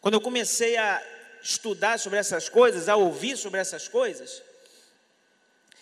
quando 0.00 0.14
eu 0.14 0.20
comecei 0.20 0.76
a 0.76 1.02
estudar 1.42 1.98
sobre 1.98 2.18
essas 2.18 2.48
coisas, 2.48 2.88
a 2.88 2.96
ouvir 2.96 3.36
sobre 3.36 3.60
essas 3.60 3.88
coisas, 3.88 4.42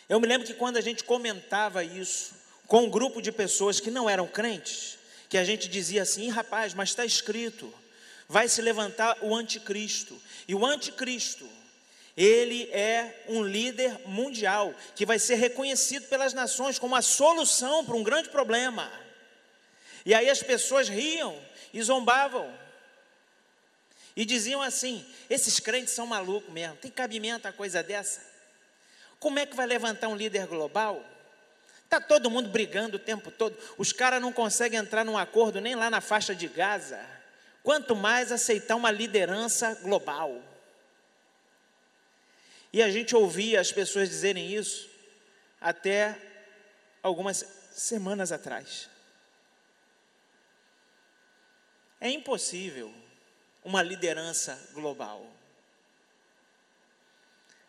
eu 0.08 0.20
me 0.20 0.28
lembro 0.28 0.46
que 0.46 0.54
quando 0.54 0.76
a 0.76 0.80
gente 0.80 1.02
comentava 1.02 1.82
isso 1.82 2.45
com 2.66 2.84
um 2.84 2.90
grupo 2.90 3.22
de 3.22 3.30
pessoas 3.30 3.80
que 3.80 3.90
não 3.90 4.08
eram 4.08 4.26
crentes, 4.26 4.98
que 5.28 5.38
a 5.38 5.44
gente 5.44 5.68
dizia 5.68 6.02
assim: 6.02 6.28
rapaz, 6.28 6.74
mas 6.74 6.90
está 6.90 7.04
escrito, 7.04 7.72
vai 8.28 8.48
se 8.48 8.60
levantar 8.60 9.16
o 9.22 9.34
anticristo, 9.34 10.20
e 10.48 10.54
o 10.54 10.64
anticristo, 10.64 11.48
ele 12.16 12.64
é 12.72 13.24
um 13.28 13.42
líder 13.42 14.00
mundial 14.06 14.74
que 14.94 15.04
vai 15.04 15.18
ser 15.18 15.34
reconhecido 15.34 16.08
pelas 16.08 16.32
nações 16.32 16.78
como 16.78 16.96
a 16.96 17.02
solução 17.02 17.84
para 17.84 17.96
um 17.96 18.02
grande 18.02 18.30
problema. 18.30 18.90
E 20.04 20.14
aí 20.14 20.30
as 20.30 20.42
pessoas 20.42 20.88
riam 20.88 21.38
e 21.74 21.82
zombavam. 21.82 22.50
E 24.16 24.24
diziam 24.24 24.62
assim: 24.62 25.04
esses 25.28 25.60
crentes 25.60 25.92
são 25.92 26.06
malucos 26.06 26.52
mesmo, 26.52 26.76
tem 26.76 26.90
cabimento 26.90 27.46
a 27.46 27.52
coisa 27.52 27.82
dessa? 27.82 28.24
Como 29.20 29.38
é 29.38 29.44
que 29.44 29.56
vai 29.56 29.66
levantar 29.66 30.08
um 30.08 30.16
líder 30.16 30.46
global? 30.46 31.04
Está 31.86 32.00
todo 32.00 32.28
mundo 32.28 32.48
brigando 32.48 32.96
o 32.96 33.00
tempo 33.00 33.30
todo, 33.30 33.56
os 33.78 33.92
caras 33.92 34.20
não 34.20 34.32
conseguem 34.32 34.78
entrar 34.78 35.04
num 35.04 35.16
acordo 35.16 35.60
nem 35.60 35.76
lá 35.76 35.88
na 35.88 36.00
faixa 36.00 36.34
de 36.34 36.48
Gaza, 36.48 37.00
quanto 37.62 37.94
mais 37.94 38.32
aceitar 38.32 38.74
uma 38.74 38.90
liderança 38.90 39.72
global. 39.76 40.42
E 42.72 42.82
a 42.82 42.90
gente 42.90 43.14
ouvia 43.14 43.60
as 43.60 43.70
pessoas 43.70 44.08
dizerem 44.08 44.52
isso 44.52 44.90
até 45.60 46.20
algumas 47.00 47.46
semanas 47.70 48.32
atrás. 48.32 48.90
É 52.00 52.10
impossível 52.10 52.92
uma 53.64 53.80
liderança 53.80 54.60
global. 54.74 55.24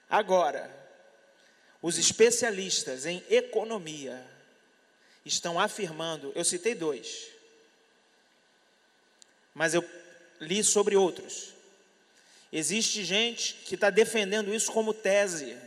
Agora, 0.09 0.86
os 1.87 1.97
especialistas 1.97 3.05
em 3.05 3.23
economia 3.29 4.21
estão 5.23 5.57
afirmando, 5.57 6.33
eu 6.35 6.43
citei 6.43 6.75
dois, 6.75 7.29
mas 9.53 9.73
eu 9.73 9.89
li 10.41 10.61
sobre 10.65 10.97
outros. 10.97 11.53
Existe 12.51 13.05
gente 13.05 13.53
que 13.53 13.75
está 13.75 13.89
defendendo 13.89 14.53
isso 14.53 14.69
como 14.69 14.93
tese 14.93 15.57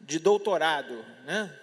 de 0.00 0.18
doutorado, 0.18 1.04
né? 1.26 1.54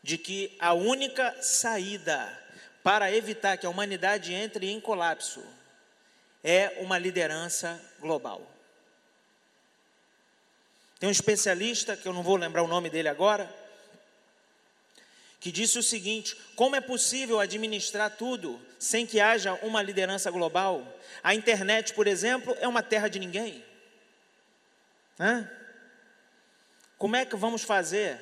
De 0.00 0.16
que 0.16 0.56
a 0.60 0.74
única 0.74 1.42
saída 1.42 2.40
para 2.84 3.10
evitar 3.10 3.56
que 3.56 3.66
a 3.66 3.70
humanidade 3.70 4.32
entre 4.32 4.70
em 4.70 4.80
colapso 4.80 5.44
é 6.44 6.78
uma 6.78 6.98
liderança 6.98 7.84
global. 7.98 8.53
Tem 10.98 11.08
um 11.08 11.12
especialista, 11.12 11.96
que 11.96 12.06
eu 12.06 12.12
não 12.12 12.22
vou 12.22 12.36
lembrar 12.36 12.62
o 12.62 12.68
nome 12.68 12.88
dele 12.88 13.08
agora, 13.08 13.52
que 15.40 15.52
disse 15.52 15.78
o 15.78 15.82
seguinte: 15.82 16.36
como 16.56 16.76
é 16.76 16.80
possível 16.80 17.38
administrar 17.40 18.16
tudo 18.16 18.60
sem 18.78 19.06
que 19.06 19.20
haja 19.20 19.54
uma 19.62 19.82
liderança 19.82 20.30
global? 20.30 20.98
A 21.22 21.34
internet, 21.34 21.92
por 21.94 22.06
exemplo, 22.06 22.56
é 22.60 22.68
uma 22.68 22.82
terra 22.82 23.08
de 23.08 23.18
ninguém. 23.18 23.62
Hã? 25.18 25.48
Como 26.96 27.16
é 27.16 27.26
que 27.26 27.36
vamos 27.36 27.62
fazer? 27.62 28.18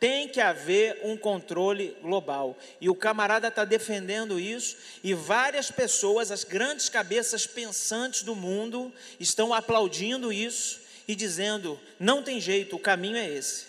Tem 0.00 0.28
que 0.28 0.40
haver 0.40 1.00
um 1.04 1.16
controle 1.16 1.96
global. 2.02 2.58
E 2.80 2.90
o 2.90 2.94
camarada 2.94 3.48
está 3.48 3.64
defendendo 3.64 4.38
isso, 4.38 4.76
e 5.04 5.14
várias 5.14 5.70
pessoas, 5.70 6.30
as 6.30 6.44
grandes 6.44 6.88
cabeças 6.88 7.46
pensantes 7.46 8.22
do 8.22 8.34
mundo, 8.34 8.92
estão 9.20 9.54
aplaudindo 9.54 10.32
isso 10.32 10.85
e 11.06 11.14
dizendo: 11.14 11.80
não 11.98 12.22
tem 12.22 12.40
jeito, 12.40 12.76
o 12.76 12.80
caminho 12.80 13.16
é 13.16 13.28
esse. 13.28 13.66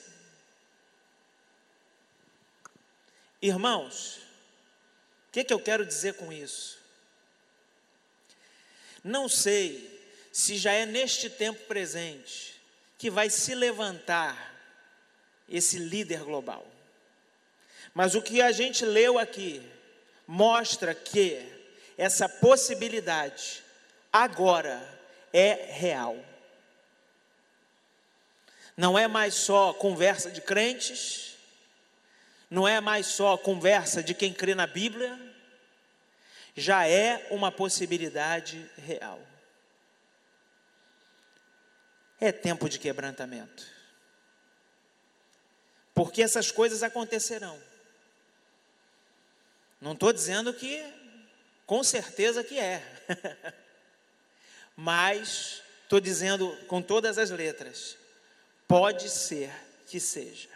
Irmãos, 3.41 4.19
o 5.29 5.31
que, 5.31 5.43
que 5.43 5.53
eu 5.53 5.59
quero 5.59 5.85
dizer 5.85 6.15
com 6.15 6.33
isso? 6.33 6.77
Não 9.03 9.29
sei 9.29 9.97
se 10.31 10.57
já 10.57 10.71
é 10.71 10.85
neste 10.85 11.29
tempo 11.29 11.65
presente 11.65 12.59
que 12.97 13.09
vai 13.09 13.29
se 13.29 13.53
levantar 13.53 14.55
esse 15.47 15.77
líder 15.77 16.23
global. 16.23 16.65
Mas 17.93 18.15
o 18.15 18.21
que 18.21 18.41
a 18.41 18.51
gente 18.51 18.83
leu 18.85 19.17
aqui 19.17 19.61
mostra 20.27 20.93
que 20.93 21.41
essa 21.97 22.27
possibilidade 22.27 23.63
agora 24.11 24.81
é 25.31 25.71
real. 25.71 26.17
Não 28.77 28.97
é 28.97 29.07
mais 29.07 29.33
só 29.33 29.73
conversa 29.73 30.31
de 30.31 30.39
crentes, 30.39 31.35
não 32.49 32.65
é 32.65 32.79
mais 32.79 33.07
só 33.07 33.35
conversa 33.35 34.01
de 34.01 34.13
quem 34.13 34.31
crê 34.31 34.55
na 34.55 34.67
Bíblia, 34.67 35.19
já 36.55 36.87
é 36.87 37.27
uma 37.31 37.51
possibilidade 37.51 38.69
real. 38.77 39.19
É 42.21 42.31
tempo 42.31 42.69
de 42.69 42.79
quebrantamento 42.79 43.77
porque 45.97 46.21
essas 46.21 46.51
coisas 46.51 46.83
acontecerão. 46.83 47.59
Não 49.81 49.93
estou 49.93 50.13
dizendo 50.13 50.53
que, 50.53 50.85
com 51.65 51.83
certeza 51.83 52.43
que 52.43 52.59
é, 52.59 52.83
mas 54.77 55.63
estou 55.81 55.99
dizendo 55.99 56.55
com 56.67 56.83
todas 56.83 57.17
as 57.17 57.31
letras: 57.31 57.97
pode 58.67 59.09
ser 59.09 59.51
que 59.87 59.99
seja. 59.99 60.49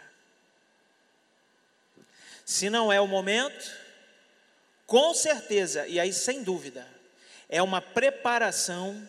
Se 2.44 2.68
não 2.68 2.92
é 2.92 3.00
o 3.00 3.06
momento, 3.06 3.72
com 4.86 5.14
certeza, 5.14 5.86
e 5.86 5.98
aí 5.98 6.12
sem 6.12 6.42
dúvida, 6.42 6.86
é 7.48 7.62
uma 7.62 7.80
preparação 7.80 9.08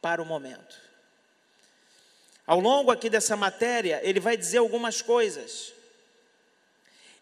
para 0.00 0.22
o 0.22 0.26
momento. 0.26 0.80
Ao 2.46 2.58
longo 2.58 2.90
aqui 2.90 3.08
dessa 3.08 3.36
matéria, 3.36 4.00
ele 4.02 4.20
vai 4.20 4.36
dizer 4.36 4.58
algumas 4.58 5.00
coisas. 5.00 5.72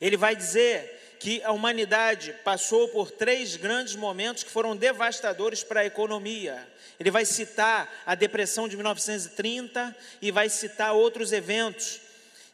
Ele 0.01 0.17
vai 0.17 0.35
dizer 0.35 1.17
que 1.21 1.43
a 1.43 1.53
humanidade 1.53 2.33
passou 2.43 2.89
por 2.89 3.11
três 3.11 3.55
grandes 3.55 3.95
momentos 3.95 4.43
que 4.43 4.51
foram 4.51 4.75
devastadores 4.75 5.63
para 5.63 5.81
a 5.81 5.87
economia. 5.87 6.67
Ele 7.01 7.11
vai 7.11 7.25
citar 7.25 7.91
a 8.05 8.15
depressão 8.15 8.69
de 8.69 8.77
1930 8.77 9.97
e 10.21 10.31
vai 10.31 10.51
citar 10.51 10.93
outros 10.93 11.33
eventos 11.33 11.99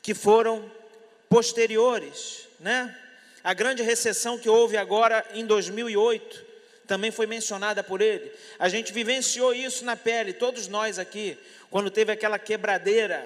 que 0.01 0.15
foram 0.15 0.71
posteriores, 1.29 2.49
né? 2.61 2.97
A 3.43 3.53
grande 3.53 3.83
recessão 3.83 4.39
que 4.39 4.49
houve 4.49 4.77
agora 4.77 5.25
em 5.35 5.45
2008 5.45 6.47
também 6.87 7.11
foi 7.11 7.27
mencionada 7.27 7.83
por 7.83 8.01
ele. 8.01 8.33
A 8.57 8.69
gente 8.69 8.93
vivenciou 8.93 9.53
isso 9.53 9.85
na 9.85 9.97
pele, 9.97 10.33
todos 10.33 10.69
nós 10.69 10.97
aqui, 11.01 11.37
quando 11.69 11.91
teve 11.91 12.13
aquela 12.13 12.39
quebradeira 12.39 13.25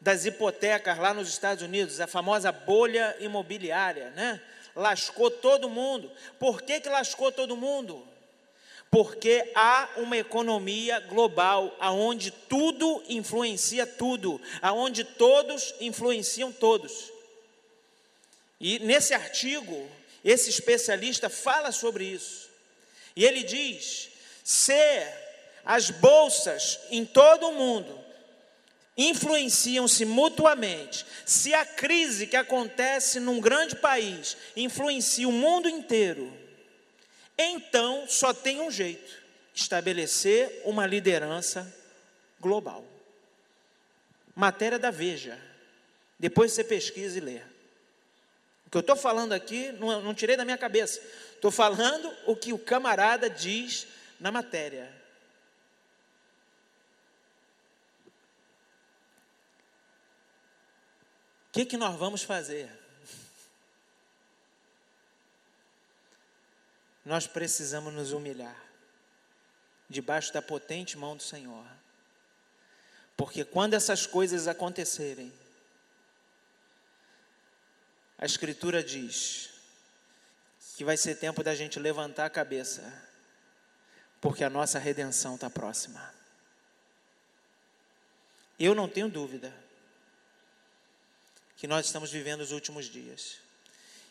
das 0.00 0.24
hipotecas 0.24 0.96
lá 0.98 1.12
nos 1.12 1.28
Estados 1.28 1.62
Unidos, 1.62 2.00
a 2.00 2.06
famosa 2.06 2.50
bolha 2.50 3.14
imobiliária, 3.20 4.10
né? 4.16 4.40
Lascou 4.74 5.30
todo 5.30 5.68
mundo. 5.68 6.10
Por 6.38 6.62
que, 6.62 6.80
que 6.80 6.88
lascou 6.88 7.30
todo 7.30 7.54
mundo? 7.54 8.11
Porque 8.92 9.50
há 9.54 9.88
uma 9.96 10.18
economia 10.18 11.00
global, 11.00 11.74
aonde 11.80 12.30
tudo 12.30 13.02
influencia 13.08 13.86
tudo, 13.86 14.38
aonde 14.60 15.02
todos 15.02 15.74
influenciam 15.80 16.52
todos. 16.52 17.10
E 18.60 18.78
nesse 18.80 19.14
artigo, 19.14 19.88
esse 20.22 20.50
especialista 20.50 21.30
fala 21.30 21.72
sobre 21.72 22.04
isso. 22.04 22.50
E 23.16 23.24
ele 23.24 23.42
diz: 23.42 24.10
se 24.44 25.06
as 25.64 25.88
bolsas 25.88 26.78
em 26.90 27.06
todo 27.06 27.48
o 27.48 27.54
mundo 27.54 27.98
influenciam-se 28.94 30.04
mutuamente, 30.04 31.06
se 31.24 31.54
a 31.54 31.64
crise 31.64 32.26
que 32.26 32.36
acontece 32.36 33.18
num 33.18 33.40
grande 33.40 33.74
país 33.76 34.36
influencia 34.54 35.26
o 35.26 35.32
mundo 35.32 35.66
inteiro, 35.66 36.41
então 37.42 38.06
só 38.08 38.32
tem 38.32 38.60
um 38.60 38.70
jeito: 38.70 39.22
estabelecer 39.54 40.62
uma 40.64 40.86
liderança 40.86 41.72
global. 42.40 42.84
Matéria 44.34 44.78
da 44.78 44.90
Veja, 44.90 45.38
Depois 46.18 46.52
você 46.52 46.62
pesquisa 46.62 47.18
e 47.18 47.20
lê. 47.20 47.40
O 48.66 48.70
que 48.70 48.76
eu 48.76 48.80
estou 48.80 48.96
falando 48.96 49.32
aqui, 49.32 49.72
não, 49.72 50.00
não 50.00 50.14
tirei 50.14 50.36
da 50.36 50.44
minha 50.44 50.56
cabeça. 50.56 51.00
Estou 51.34 51.50
falando 51.50 52.10
o 52.26 52.36
que 52.36 52.52
o 52.52 52.58
camarada 52.58 53.28
diz 53.28 53.88
na 54.20 54.30
matéria. 54.30 54.88
O 61.48 61.52
que, 61.52 61.66
que 61.66 61.76
nós 61.76 61.96
vamos 61.96 62.22
fazer? 62.22 62.70
Nós 67.04 67.26
precisamos 67.26 67.92
nos 67.92 68.12
humilhar 68.12 68.56
debaixo 69.88 70.32
da 70.32 70.40
potente 70.40 70.96
mão 70.96 71.16
do 71.16 71.22
Senhor. 71.22 71.66
Porque 73.16 73.44
quando 73.44 73.74
essas 73.74 74.06
coisas 74.06 74.48
acontecerem, 74.48 75.32
a 78.16 78.24
Escritura 78.24 78.82
diz 78.82 79.50
que 80.76 80.84
vai 80.84 80.96
ser 80.96 81.16
tempo 81.16 81.42
da 81.42 81.54
gente 81.54 81.78
levantar 81.78 82.24
a 82.24 82.30
cabeça, 82.30 82.82
porque 84.20 84.42
a 84.44 84.50
nossa 84.50 84.78
redenção 84.78 85.34
está 85.34 85.50
próxima. 85.50 86.12
Eu 88.58 88.74
não 88.74 88.88
tenho 88.88 89.08
dúvida 89.08 89.52
que 91.56 91.66
nós 91.66 91.86
estamos 91.86 92.10
vivendo 92.10 92.40
os 92.40 92.52
últimos 92.52 92.86
dias. 92.86 93.38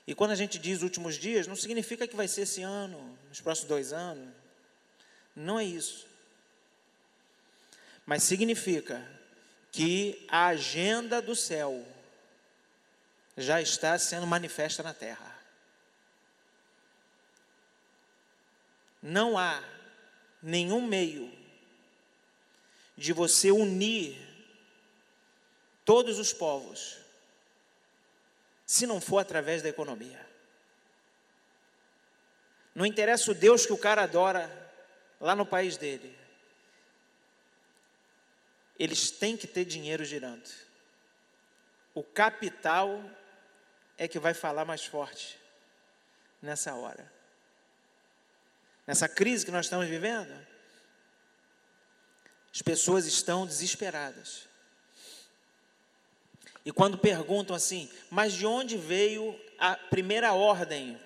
E 0.06 0.16
quando 0.16 0.32
a 0.32 0.36
gente 0.36 0.58
diz 0.58 0.82
últimos 0.82 1.16
dias, 1.16 1.48
não 1.48 1.56
significa 1.56 2.08
que 2.08 2.16
vai 2.16 2.28
ser 2.28 2.42
esse 2.42 2.62
ano, 2.62 3.18
nos 3.30 3.42
próximos 3.42 3.70
dois 3.70 3.94
anos. 3.94 4.28
Não 5.36 5.60
é 5.60 5.64
isso 5.64 6.12
mas 8.06 8.24
significa 8.24 9.08
que 9.72 10.26
a 10.28 10.48
agenda 10.48 11.22
do 11.22 11.36
céu 11.36 11.86
já 13.38 13.62
está 13.62 13.98
sendo 13.98 14.28
manifesta 14.28 14.84
na 14.84 14.94
terra. 14.94 15.40
Não 19.02 19.38
há 19.38 19.64
nenhum 20.42 20.86
meio 20.86 21.32
de 22.98 23.14
você 23.14 23.50
unir 23.50 24.20
todos 25.86 26.20
os 26.20 26.34
povos, 26.34 26.98
se 28.72 28.88
não 28.88 29.02
for 29.02 29.20
através 29.20 29.62
da 29.62 29.70
economia. 29.70 30.26
Não 32.74 32.86
interessa 32.86 33.32
o 33.32 33.36
Deus 33.36 33.66
que 33.66 33.74
o 33.74 33.78
cara 33.78 34.04
adora 34.04 34.50
lá 35.20 35.36
no 35.36 35.46
país 35.46 35.78
dele 35.78 36.22
eles 38.82 39.12
têm 39.12 39.38
que 39.38 39.46
ter 39.46 39.64
dinheiro 39.64 40.04
girando. 40.04 40.50
O 41.94 42.04
capital 42.04 43.04
é 43.96 44.08
que 44.08 44.18
vai 44.18 44.34
falar 44.34 44.66
mais 44.66 44.84
forte 44.84 45.40
nessa 46.42 46.74
hora. 46.74 47.12
Nessa 48.88 49.08
crise 49.08 49.46
que 49.46 49.52
nós 49.52 49.68
estamos 49.68 49.88
vivendo, 49.88 50.34
as 52.52 52.64
pessoas 52.64 53.06
estão 53.06 53.46
desesperadas. 53.46 54.48
E 56.66 56.72
quando 56.72 56.98
perguntam 56.98 57.56
assim, 57.56 57.90
mas 58.10 58.34
de 58.34 58.46
onde 58.46 58.78
veio 58.78 59.40
a 59.58 59.76
primeira 59.76 60.34
ordem 60.34 61.00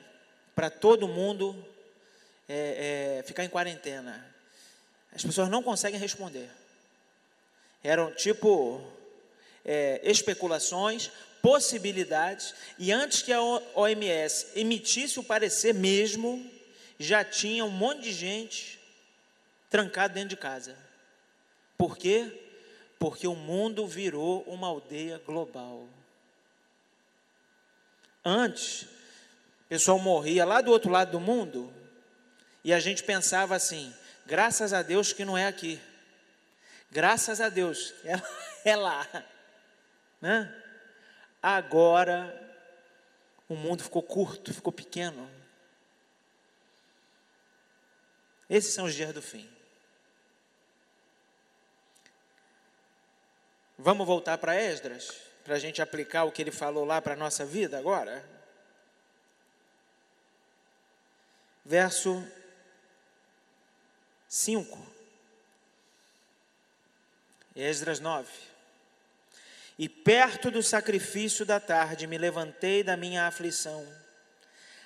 para 0.54 0.70
todo 0.70 1.08
mundo 1.08 1.56
é, 2.48 3.20
é, 3.20 3.24
ficar 3.24 3.46
em 3.46 3.50
quarentena? 3.50 4.34
As 5.14 5.24
pessoas 5.24 5.50
não 5.50 5.64
conseguem 5.64 6.00
responder. 6.00 6.50
Eram 7.82 8.12
tipo 8.12 8.82
é, 9.64 10.02
especulações, 10.04 11.10
possibilidades, 11.42 12.54
e 12.78 12.92
antes 12.92 13.22
que 13.22 13.32
a 13.32 13.42
OMS 13.42 14.48
emitisse 14.56 15.20
o 15.20 15.24
parecer 15.24 15.74
mesmo, 15.74 16.52
já 17.00 17.24
tinha 17.24 17.64
um 17.64 17.70
monte 17.70 18.02
de 18.02 18.12
gente 18.12 18.80
trancada 19.70 20.14
dentro 20.14 20.30
de 20.30 20.38
casa. 20.38 20.76
Por 21.78 21.98
quê? 21.98 22.45
Porque 23.06 23.28
o 23.28 23.36
mundo 23.36 23.86
virou 23.86 24.42
uma 24.48 24.66
aldeia 24.66 25.22
global. 25.24 25.88
Antes, 28.26 28.82
o 28.82 29.70
pessoal 29.70 30.00
morria 30.00 30.44
lá 30.44 30.60
do 30.60 30.72
outro 30.72 30.90
lado 30.90 31.12
do 31.12 31.20
mundo, 31.20 31.72
e 32.64 32.74
a 32.74 32.80
gente 32.80 33.04
pensava 33.04 33.56
assim: 33.56 33.94
graças 34.26 34.74
a 34.74 34.82
Deus 34.82 35.14
que 35.14 35.24
não 35.24 35.38
é 35.38 35.46
aqui. 35.46 35.80
Graças 36.90 37.40
a 37.40 37.48
Deus, 37.48 37.94
é, 38.04 38.72
é 38.72 38.76
lá. 38.76 39.08
Né? 40.20 40.64
Agora, 41.44 42.34
o 43.48 43.56
mundo 43.56 43.84
ficou 43.84 44.02
curto, 44.02 44.52
ficou 44.52 44.74
pequeno. 44.74 45.30
Esses 48.50 48.74
são 48.74 48.86
os 48.86 48.96
dias 48.96 49.14
do 49.14 49.22
fim. 49.22 49.55
Vamos 53.78 54.08
voltar 54.08 54.38
para 54.38 54.56
Esdras, 54.56 55.12
para 55.44 55.56
a 55.56 55.60
gente 55.60 55.82
aplicar 55.82 56.24
o 56.24 56.32
que 56.32 56.42
ele 56.42 56.52
falou 56.52 56.86
lá 56.86 57.02
para 57.02 57.14
a 57.14 57.18
nossa 57.18 57.46
vida 57.46 57.78
agora? 57.78 58.24
Verso 61.64 62.26
5. 64.30 64.96
Esdras 67.56 68.00
9. 68.00 68.30
E 69.78 69.90
perto 69.90 70.50
do 70.50 70.64
sacrifício 70.64 71.46
da 71.46 71.60
tarde 71.60 72.08
me 72.08 72.18
levantei 72.18 72.82
da 72.82 72.96
minha 72.96 73.28
aflição, 73.28 73.86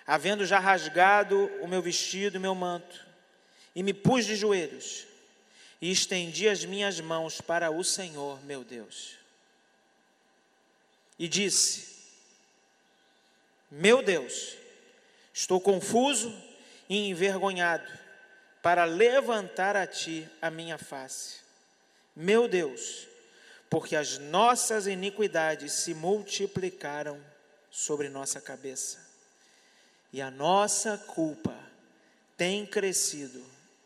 havendo 0.05 0.45
já 0.45 0.57
rasgado 0.57 1.45
o 1.61 1.67
meu 1.67 1.81
vestido 1.81 2.37
e 2.37 2.39
meu 2.39 2.55
manto, 2.55 3.05
e 3.75 3.83
me 3.83 3.93
pus 3.93 4.25
de 4.25 4.35
joelhos, 4.35 5.05
e 5.81 5.91
estendi 5.91 6.47
as 6.47 6.65
minhas 6.65 6.99
mãos 6.99 7.41
para 7.41 7.71
o 7.71 7.83
Senhor, 7.83 8.43
meu 8.43 8.63
Deus. 8.63 9.15
E 11.17 11.27
disse: 11.27 11.97
Meu 13.69 14.01
Deus, 14.01 14.55
estou 15.33 15.59
confuso 15.59 16.35
e 16.87 17.09
envergonhado 17.09 17.89
para 18.61 18.85
levantar 18.85 19.75
a 19.75 19.87
ti 19.87 20.27
a 20.41 20.49
minha 20.49 20.77
face 20.77 21.49
meu 22.19 22.49
Deus, 22.49 23.07
porque 23.69 23.95
as 23.95 24.17
nossas 24.17 24.87
iniquidades 24.87 25.71
se 25.71 25.93
multiplicaram 25.93 27.17
sobre 27.71 28.09
nossa 28.09 28.41
cabeça, 28.41 28.99
e 30.11 30.21
a 30.21 30.29
nossa 30.29 30.97
culpa 30.97 31.57
tem 32.35 32.65
crescido 32.65 33.41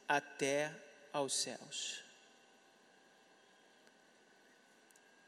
até 0.07 0.71
aos 1.13 1.33
céus. 1.33 2.01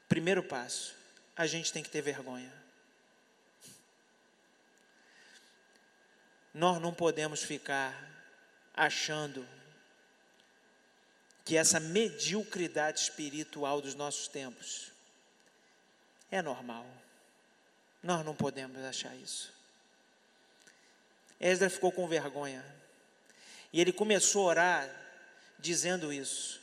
Primeiro 0.08 0.42
passo, 0.42 0.94
a 1.36 1.46
gente 1.46 1.72
tem 1.72 1.82
que 1.82 1.90
ter 1.90 2.02
vergonha. 2.02 2.52
Nós 6.52 6.80
não 6.80 6.92
podemos 6.92 7.42
ficar 7.42 7.94
achando 8.74 9.46
que 11.44 11.56
essa 11.56 11.78
mediocridade 11.78 13.00
espiritual 13.00 13.80
dos 13.80 13.94
nossos 13.94 14.26
tempos 14.26 14.90
é 16.30 16.42
normal. 16.42 16.86
Nós 18.02 18.24
não 18.24 18.34
podemos 18.34 18.82
achar 18.84 19.14
isso. 19.16 19.52
Esdras 21.38 21.74
ficou 21.74 21.92
com 21.92 22.08
vergonha. 22.08 22.64
E 23.72 23.80
ele 23.80 23.92
começou 23.92 24.46
a 24.46 24.50
orar 24.50 25.05
dizendo 25.58 26.12
isso. 26.12 26.60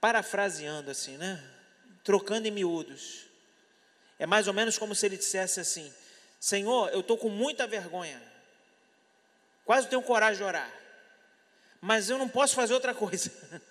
Parafraseando 0.00 0.90
assim, 0.90 1.16
né? 1.16 1.42
Trocando 2.04 2.46
em 2.46 2.50
miúdos. 2.50 3.26
É 4.18 4.26
mais 4.26 4.48
ou 4.48 4.54
menos 4.54 4.78
como 4.78 4.94
se 4.94 5.06
ele 5.06 5.16
dissesse 5.16 5.60
assim: 5.60 5.92
Senhor, 6.40 6.90
eu 6.90 7.00
estou 7.00 7.18
com 7.18 7.28
muita 7.28 7.66
vergonha. 7.66 8.22
Quase 9.64 9.88
tenho 9.88 10.02
coragem 10.02 10.38
de 10.38 10.44
orar 10.44 10.86
mas 11.86 12.10
eu 12.10 12.18
não 12.18 12.28
posso 12.28 12.54
fazer 12.54 12.74
outra 12.74 12.92
coisa. 12.92 13.30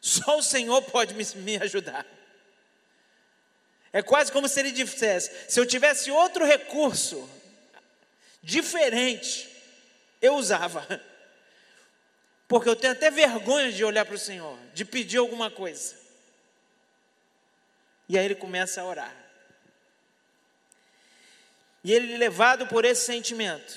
Só 0.00 0.38
o 0.38 0.42
Senhor 0.42 0.82
pode 0.82 1.14
me, 1.14 1.24
me 1.36 1.56
ajudar. 1.58 2.04
É 3.92 4.02
quase 4.02 4.32
como 4.32 4.48
se 4.48 4.58
ele 4.58 4.72
dissesse: 4.72 5.30
se 5.48 5.58
eu 5.58 5.64
tivesse 5.64 6.10
outro 6.10 6.44
recurso 6.44 7.28
diferente, 8.42 9.48
eu 10.20 10.34
usava. 10.34 10.84
Porque 12.48 12.68
eu 12.68 12.74
tenho 12.74 12.94
até 12.94 13.10
vergonha 13.10 13.70
de 13.70 13.84
olhar 13.84 14.06
para 14.06 14.14
o 14.14 14.18
Senhor, 14.18 14.58
de 14.72 14.82
pedir 14.82 15.18
alguma 15.18 15.50
coisa. 15.50 15.94
E 18.08 18.18
aí 18.18 18.24
ele 18.24 18.34
começa 18.34 18.80
a 18.80 18.86
orar. 18.86 19.14
E 21.84 21.92
ele, 21.92 22.16
levado 22.16 22.66
por 22.66 22.86
esse 22.86 23.04
sentimento, 23.04 23.76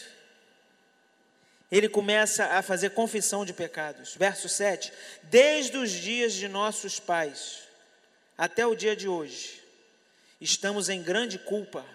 ele 1.70 1.90
começa 1.90 2.46
a 2.46 2.62
fazer 2.62 2.92
confissão 2.92 3.46
de 3.46 3.54
pecados. 3.54 4.16
Verso 4.16 4.48
7: 4.48 4.92
Desde 5.24 5.78
os 5.78 5.92
dias 5.92 6.34
de 6.34 6.48
nossos 6.48 7.00
pais 7.00 7.60
até 8.38 8.66
o 8.66 8.76
dia 8.76 8.96
de 8.96 9.08
hoje, 9.08 9.62
estamos 10.40 10.90
em 10.90 11.04
grande 11.04 11.38
culpa, 11.38 11.86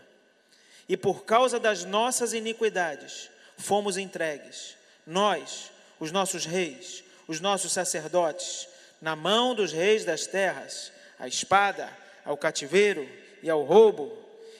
e 0.88 0.96
por 0.96 1.24
causa 1.24 1.58
das 1.58 1.84
nossas 1.84 2.34
iniquidades 2.34 3.30
fomos 3.58 3.96
entregues, 3.96 4.76
nós, 5.06 5.70
os 5.98 6.12
nossos 6.12 6.44
reis, 6.44 7.04
os 7.26 7.40
nossos 7.40 7.72
sacerdotes, 7.72 8.68
na 9.00 9.16
mão 9.16 9.54
dos 9.54 9.72
reis 9.72 10.04
das 10.04 10.26
terras, 10.26 10.92
a 11.18 11.26
espada, 11.26 11.96
ao 12.24 12.36
cativeiro 12.36 13.08
e 13.42 13.50
ao 13.50 13.62
roubo, 13.62 14.16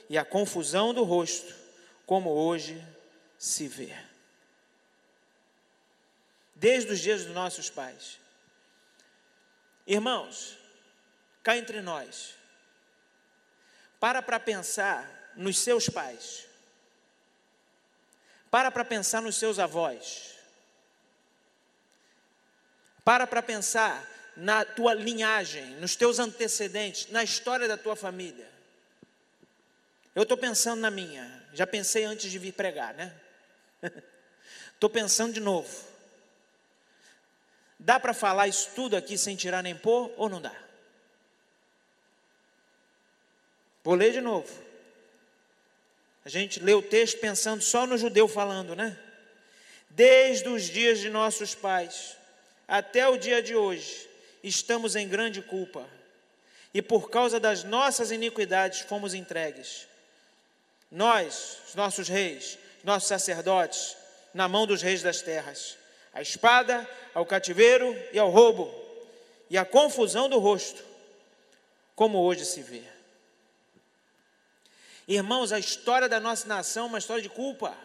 e 0.09 0.17
à 0.17 0.25
confusão 0.25 0.95
do 0.95 1.03
rosto, 1.03 1.55
como 2.05 2.31
hoje 2.31 2.83
se 3.39 3.67
vê. 3.67 3.95
Desde 6.55 6.93
os 6.93 7.01
dias 7.01 7.25
dos 7.25 7.35
nossos 7.35 7.69
pais. 7.69 8.19
Irmãos, 9.87 10.57
cá 11.43 11.57
entre 11.57 11.81
nós, 11.81 12.35
para 14.01 14.23
para 14.23 14.41
pensar 14.41 15.33
nos 15.37 15.59
seus 15.59 15.89
pais. 15.89 16.47
Para 18.51 18.71
para 18.71 18.85
pensar 18.85 19.21
nos 19.21 19.37
seus 19.37 19.59
avós. 19.59 20.36
Para 23.07 23.25
para 23.25 23.41
pensar 23.41 24.05
na 24.37 24.65
tua 24.65 24.93
linhagem, 24.93 25.65
nos 25.77 25.95
teus 25.95 26.19
antecedentes, 26.19 27.09
na 27.13 27.23
história 27.23 27.69
da 27.69 27.77
tua 27.77 27.95
família. 27.95 28.51
Eu 30.13 30.25
estou 30.25 30.37
pensando 30.37 30.81
na 30.81 30.91
minha, 30.91 31.47
já 31.53 31.69
pensei 31.69 32.03
antes 32.03 32.29
de 32.29 32.37
vir 32.37 32.51
pregar, 32.51 32.95
né? 32.95 33.15
Estou 34.75 34.91
pensando 34.91 35.33
de 35.33 35.39
novo. 35.39 35.73
Dá 37.79 38.01
para 38.01 38.13
falar 38.13 38.49
isso 38.49 38.71
tudo 38.75 38.97
aqui 38.97 39.17
sem 39.17 39.37
tirar 39.37 39.63
nem 39.63 39.77
pôr 39.77 40.13
ou 40.17 40.29
não 40.29 40.43
dá? 40.43 40.55
Vou 43.85 43.95
ler 43.95 44.11
de 44.11 44.21
novo. 44.21 44.53
A 46.25 46.29
gente 46.29 46.59
lê 46.59 46.75
o 46.75 46.83
texto 46.83 47.21
pensando 47.21 47.63
só 47.63 47.87
no 47.87 47.97
judeu 47.97 48.27
falando, 48.27 48.75
né? 48.75 48.99
Desde 49.91 50.49
os 50.49 50.65
dias 50.65 50.99
de 50.99 51.09
nossos 51.09 51.55
pais 51.55 52.17
até 52.67 53.09
o 53.09 53.17
dia 53.17 53.43
de 53.43 53.55
hoje, 53.55 54.09
estamos 54.43 54.97
em 54.97 55.09
grande 55.09 55.41
culpa, 55.43 55.87
e 56.75 56.83
por 56.83 57.09
causa 57.11 57.41
das 57.41 57.65
nossas 57.65 58.11
iniquidades 58.11 58.81
fomos 58.81 59.15
entregues. 59.15 59.87
Nós, 60.91 61.59
os 61.69 61.75
nossos 61.75 62.09
reis, 62.09 62.59
nossos 62.85 63.09
sacerdotes, 63.09 63.97
na 64.35 64.49
mão 64.49 64.67
dos 64.67 64.83
reis 64.83 65.03
das 65.03 65.23
terras, 65.23 65.77
a 66.13 66.23
espada, 66.23 66.89
ao 67.15 67.25
cativeiro 67.25 67.97
e 68.13 68.19
ao 68.19 68.31
roubo, 68.31 68.73
e 69.49 69.57
a 69.57 69.65
confusão 69.65 70.29
do 70.29 70.39
rosto, 70.39 70.83
como 71.95 72.19
hoje 72.19 72.45
se 72.45 72.63
vê. 72.63 72.83
Irmãos, 75.09 75.53
a 75.53 75.59
história 75.59 76.09
da 76.09 76.19
nossa 76.19 76.49
nação 76.49 76.85
é 76.85 76.89
uma 76.89 76.99
história 76.99 77.23
de 77.23 77.29
culpa. 77.29 77.77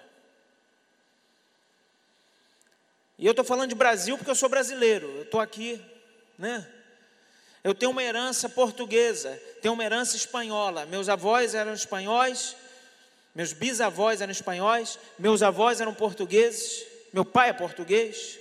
E 3.21 3.25
eu 3.27 3.33
estou 3.33 3.45
falando 3.45 3.69
de 3.69 3.75
Brasil 3.75 4.17
porque 4.17 4.31
eu 4.31 4.35
sou 4.35 4.49
brasileiro, 4.49 5.07
eu 5.17 5.21
estou 5.21 5.39
aqui, 5.39 5.79
né? 6.39 6.67
Eu 7.63 7.75
tenho 7.75 7.91
uma 7.91 8.01
herança 8.01 8.49
portuguesa, 8.49 9.39
tenho 9.61 9.75
uma 9.75 9.83
herança 9.83 10.17
espanhola. 10.17 10.87
Meus 10.87 11.07
avós 11.07 11.53
eram 11.53 11.71
espanhóis, 11.71 12.55
meus 13.35 13.53
bisavós 13.53 14.21
eram 14.21 14.31
espanhóis, 14.31 14.97
meus 15.19 15.43
avós 15.43 15.79
eram 15.79 15.93
portugueses, 15.93 16.83
meu 17.13 17.23
pai 17.23 17.49
é 17.49 17.53
português. 17.53 18.39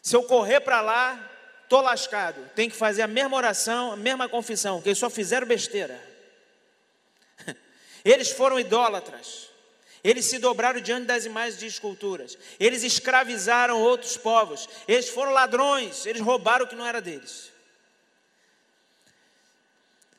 Se 0.00 0.14
eu 0.14 0.22
correr 0.22 0.60
para 0.60 0.80
lá, 0.80 1.30
estou 1.64 1.80
lascado. 1.80 2.48
Tem 2.54 2.70
que 2.70 2.76
fazer 2.76 3.02
a 3.02 3.08
mesma 3.08 3.36
oração, 3.36 3.90
a 3.90 3.96
mesma 3.96 4.28
confissão, 4.28 4.80
que 4.80 4.90
eles 4.90 4.98
só 4.98 5.10
fizeram 5.10 5.48
besteira. 5.48 6.00
Eles 8.04 8.30
foram 8.30 8.60
idólatras. 8.60 9.43
Eles 10.04 10.26
se 10.26 10.38
dobraram 10.38 10.82
diante 10.82 11.06
das 11.06 11.24
imagens 11.24 11.58
de 11.58 11.66
esculturas. 11.66 12.36
Eles 12.60 12.82
escravizaram 12.82 13.80
outros 13.80 14.18
povos. 14.18 14.68
Eles 14.86 15.08
foram 15.08 15.32
ladrões. 15.32 16.04
Eles 16.04 16.20
roubaram 16.20 16.66
o 16.66 16.68
que 16.68 16.76
não 16.76 16.86
era 16.86 17.00
deles. 17.00 17.50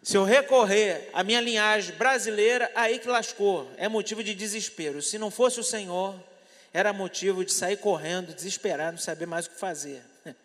Se 0.02 0.18
eu 0.18 0.24
recorrer 0.24 1.10
à 1.14 1.24
minha 1.24 1.40
linhagem 1.40 1.96
brasileira, 1.96 2.72
aí 2.74 2.98
que 2.98 3.08
lascou. 3.08 3.72
É 3.78 3.88
motivo 3.88 4.24
de 4.24 4.34
desespero. 4.34 5.04
Se 5.04 5.20
não 5.20 5.30
fosse 5.30 5.60
o 5.60 5.64
Senhor, 5.64 6.20
era 6.74 6.92
motivo 6.92 7.46
de 7.46 7.54
sair 7.54 7.78
correndo, 7.78 8.34
desesperado, 8.34 8.94
não 8.94 9.04
saber 9.04 9.28
mais 9.28 9.46
o 9.46 9.52
que 9.52 9.60
fazer. 9.60 10.02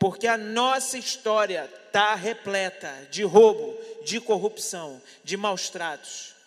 Porque 0.00 0.26
a 0.26 0.36
nossa 0.36 0.98
história 0.98 1.70
está 1.86 2.16
repleta 2.16 2.92
de 3.08 3.22
roubo, 3.22 3.78
de 4.04 4.20
corrupção, 4.20 5.00
de 5.22 5.36
maus 5.36 5.68
tratos. 5.70 6.39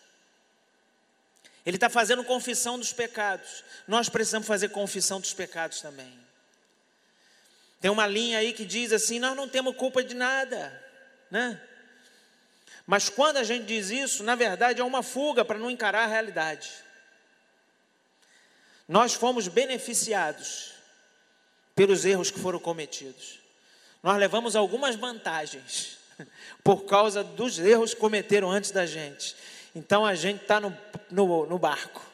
Ele 1.64 1.76
está 1.76 1.88
fazendo 1.88 2.24
confissão 2.24 2.78
dos 2.78 2.92
pecados. 2.92 3.64
Nós 3.86 4.08
precisamos 4.08 4.46
fazer 4.46 4.68
confissão 4.68 5.20
dos 5.20 5.32
pecados 5.32 5.80
também. 5.80 6.12
Tem 7.80 7.90
uma 7.90 8.06
linha 8.06 8.38
aí 8.38 8.52
que 8.52 8.64
diz 8.64 8.92
assim: 8.92 9.18
nós 9.18 9.36
não 9.36 9.48
temos 9.48 9.76
culpa 9.76 10.02
de 10.02 10.14
nada, 10.14 10.82
né? 11.30 11.60
Mas 12.86 13.08
quando 13.08 13.38
a 13.38 13.44
gente 13.44 13.64
diz 13.64 13.90
isso, 13.90 14.22
na 14.22 14.34
verdade 14.34 14.80
é 14.80 14.84
uma 14.84 15.02
fuga 15.02 15.44
para 15.44 15.58
não 15.58 15.70
encarar 15.70 16.04
a 16.04 16.06
realidade. 16.06 16.70
Nós 18.86 19.14
fomos 19.14 19.48
beneficiados 19.48 20.72
pelos 21.74 22.04
erros 22.04 22.30
que 22.30 22.38
foram 22.38 22.58
cometidos 22.58 23.44
nós 24.04 24.18
levamos 24.18 24.54
algumas 24.54 24.96
vantagens 24.96 25.96
por 26.62 26.84
causa 26.84 27.24
dos 27.24 27.58
erros 27.58 27.94
que 27.94 28.00
cometeram 28.00 28.50
antes 28.50 28.70
da 28.70 28.84
gente. 28.84 29.34
Então 29.74 30.06
a 30.06 30.14
gente 30.14 30.42
está 30.42 30.60
no, 30.60 30.76
no, 31.10 31.46
no, 31.46 31.58
barco. 31.58 32.04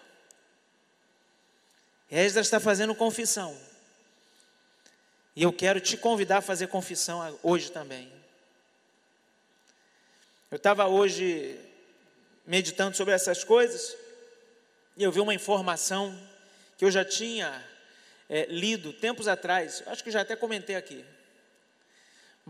Esdras 2.10 2.46
está 2.46 2.58
fazendo 2.58 2.94
confissão. 2.94 3.56
E 5.36 5.42
eu 5.42 5.52
quero 5.52 5.80
te 5.80 5.96
convidar 5.96 6.38
a 6.38 6.42
fazer 6.42 6.68
confissão 6.68 7.38
hoje 7.42 7.70
também. 7.70 8.10
Eu 10.50 10.56
estava 10.56 10.86
hoje 10.86 11.58
meditando 12.46 12.96
sobre 12.96 13.14
essas 13.14 13.44
coisas 13.44 13.96
e 14.96 15.04
eu 15.04 15.12
vi 15.12 15.20
uma 15.20 15.34
informação 15.34 16.18
que 16.76 16.84
eu 16.84 16.90
já 16.90 17.04
tinha 17.04 17.64
é, 18.28 18.46
lido 18.46 18.92
tempos 18.92 19.28
atrás, 19.28 19.82
acho 19.86 20.02
que 20.02 20.10
já 20.10 20.22
até 20.22 20.34
comentei 20.34 20.74
aqui 20.74 21.04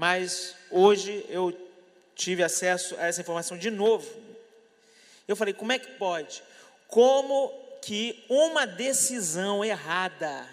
mas 0.00 0.54
hoje 0.70 1.26
eu 1.28 1.54
tive 2.14 2.42
acesso 2.42 2.96
a 2.98 3.06
essa 3.06 3.20
informação 3.20 3.58
de 3.58 3.70
novo. 3.70 4.08
Eu 5.30 5.36
falei, 5.36 5.54
como 5.54 5.70
é 5.70 5.78
que 5.78 5.92
pode? 5.92 6.42
Como 6.88 7.56
que 7.80 8.24
uma 8.28 8.66
decisão 8.66 9.64
errada 9.64 10.44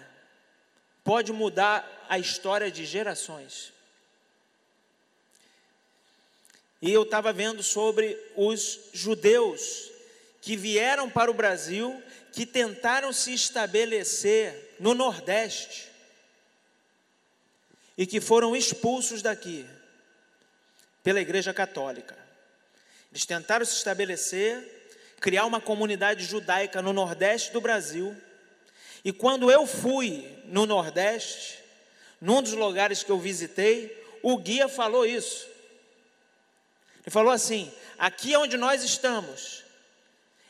pode 1.02 1.32
mudar 1.32 2.06
a 2.08 2.16
história 2.16 2.70
de 2.70 2.86
gerações? 2.86 3.72
E 6.80 6.92
eu 6.92 7.02
estava 7.02 7.32
vendo 7.32 7.60
sobre 7.60 8.16
os 8.36 8.90
judeus 8.92 9.90
que 10.40 10.56
vieram 10.56 11.10
para 11.10 11.28
o 11.28 11.34
Brasil, 11.34 12.00
que 12.32 12.46
tentaram 12.46 13.12
se 13.12 13.34
estabelecer 13.34 14.76
no 14.78 14.94
Nordeste 14.94 15.88
e 17.96 18.06
que 18.06 18.20
foram 18.20 18.54
expulsos 18.54 19.22
daqui 19.22 19.66
pela 21.02 21.20
Igreja 21.20 21.52
Católica. 21.52 22.27
Eles 23.10 23.24
tentaram 23.24 23.64
se 23.64 23.74
estabelecer, 23.74 24.92
criar 25.20 25.46
uma 25.46 25.60
comunidade 25.60 26.24
judaica 26.24 26.82
no 26.82 26.92
Nordeste 26.92 27.52
do 27.52 27.60
Brasil. 27.60 28.16
E 29.04 29.12
quando 29.12 29.50
eu 29.50 29.66
fui 29.66 30.28
no 30.44 30.66
Nordeste, 30.66 31.58
num 32.20 32.42
dos 32.42 32.52
lugares 32.52 33.02
que 33.02 33.10
eu 33.10 33.18
visitei, 33.18 33.96
o 34.22 34.36
guia 34.36 34.68
falou 34.68 35.06
isso. 35.06 35.46
Ele 37.02 37.10
falou 37.10 37.32
assim: 37.32 37.72
aqui 37.98 38.36
onde 38.36 38.56
nós 38.56 38.82
estamos, 38.82 39.64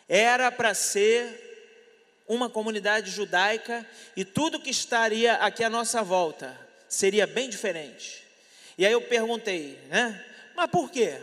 era 0.09 0.51
para 0.51 0.75
ser 0.75 1.47
uma 2.27 2.51
comunidade 2.51 3.11
judaica 3.11 3.87
e 4.15 4.25
tudo 4.25 4.61
que 4.61 4.71
estaria 4.71 5.35
aqui 5.35 5.65
à 5.65 5.71
nossa 5.71 6.03
volta 6.03 6.59
seria 6.89 7.27
bem 7.27 7.49
diferente. 7.49 8.25
E 8.77 8.85
aí 8.85 8.93
eu 8.93 9.01
perguntei, 9.01 9.79
né? 9.89 10.25
Mas 10.55 10.71
por 10.71 10.91
quê? 10.91 11.19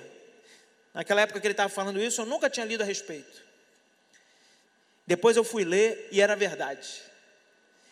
Naquela 0.96 1.20
época 1.20 1.42
que 1.42 1.46
ele 1.46 1.52
estava 1.52 1.68
falando 1.68 2.02
isso, 2.02 2.22
eu 2.22 2.26
nunca 2.26 2.50
tinha 2.50 2.66
lido 2.66 2.82
a 2.82 2.86
respeito. 2.86 3.44
Depois 5.06 5.36
eu 5.36 5.44
fui 5.44 5.66
ler 5.66 6.08
e 6.10 6.22
era 6.22 6.38
verdade. 6.38 7.02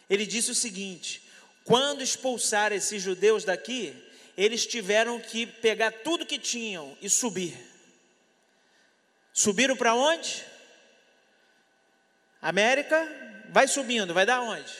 Ele 0.09 0.25
disse 0.25 0.51
o 0.51 0.55
seguinte: 0.55 1.21
quando 1.65 2.01
expulsar 2.01 2.71
esses 2.71 3.03
judeus 3.03 3.43
daqui, 3.43 3.93
eles 4.37 4.65
tiveram 4.65 5.19
que 5.19 5.45
pegar 5.45 5.91
tudo 5.91 6.25
que 6.25 6.39
tinham 6.39 6.97
e 7.01 7.09
subir. 7.09 7.57
Subiram 9.33 9.75
para 9.75 9.93
onde? 9.93 10.45
América, 12.41 13.05
vai 13.49 13.67
subindo, 13.67 14.13
vai 14.13 14.25
dar 14.25 14.39
onde? 14.39 14.73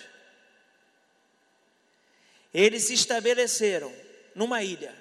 Eles 2.54 2.84
se 2.84 2.94
estabeleceram 2.94 3.94
numa 4.34 4.64
ilha, 4.64 4.96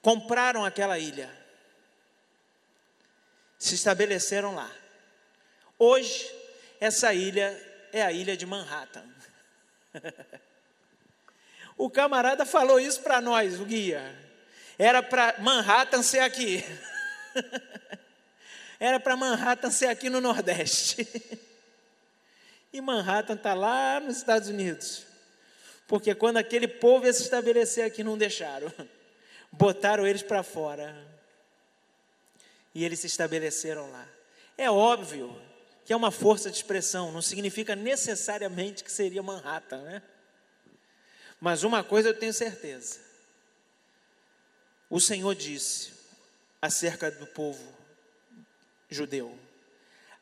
compraram 0.00 0.64
aquela 0.64 0.98
ilha, 0.98 1.41
se 3.62 3.76
estabeleceram 3.76 4.56
lá. 4.56 4.68
Hoje, 5.78 6.28
essa 6.80 7.14
ilha 7.14 7.56
é 7.92 8.02
a 8.02 8.10
ilha 8.10 8.36
de 8.36 8.44
Manhattan. 8.44 9.04
o 11.78 11.88
camarada 11.88 12.44
falou 12.44 12.80
isso 12.80 13.00
para 13.02 13.20
nós, 13.20 13.60
o 13.60 13.64
guia. 13.64 14.18
Era 14.76 15.00
para 15.00 15.36
Manhattan 15.38 16.02
ser 16.02 16.18
aqui. 16.18 16.64
Era 18.80 18.98
para 18.98 19.14
Manhattan 19.14 19.70
ser 19.70 19.86
aqui 19.86 20.10
no 20.10 20.20
Nordeste. 20.20 21.06
e 22.72 22.80
Manhattan 22.80 23.34
está 23.34 23.54
lá 23.54 24.00
nos 24.00 24.16
Estados 24.16 24.48
Unidos. 24.48 25.06
Porque 25.86 26.16
quando 26.16 26.38
aquele 26.38 26.66
povo 26.66 27.06
ia 27.06 27.12
se 27.12 27.22
estabelecer 27.22 27.84
aqui, 27.84 28.02
não 28.02 28.18
deixaram. 28.18 28.72
Botaram 29.52 30.04
eles 30.04 30.22
para 30.24 30.42
fora. 30.42 31.21
E 32.74 32.84
eles 32.84 33.00
se 33.00 33.06
estabeleceram 33.06 33.90
lá. 33.90 34.08
É 34.56 34.70
óbvio 34.70 35.40
que 35.84 35.92
é 35.92 35.96
uma 35.96 36.10
força 36.10 36.50
de 36.50 36.56
expressão, 36.56 37.10
não 37.12 37.22
significa 37.22 37.74
necessariamente 37.74 38.84
que 38.84 38.92
seria 38.92 39.22
Manhattan, 39.22 39.82
né? 39.82 40.02
Mas 41.40 41.64
uma 41.64 41.82
coisa 41.82 42.10
eu 42.10 42.18
tenho 42.18 42.32
certeza. 42.32 43.00
O 44.88 45.00
Senhor 45.00 45.34
disse 45.34 45.92
acerca 46.60 47.10
do 47.10 47.26
povo 47.26 47.60
judeu: 48.88 49.36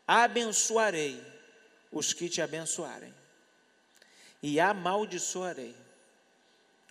Abençoarei 0.07 1.23
os 1.93 2.15
que 2.15 2.29
te 2.29 2.41
abençoarem, 2.41 3.15
e 4.43 4.59
amaldiçoarei 4.59 5.77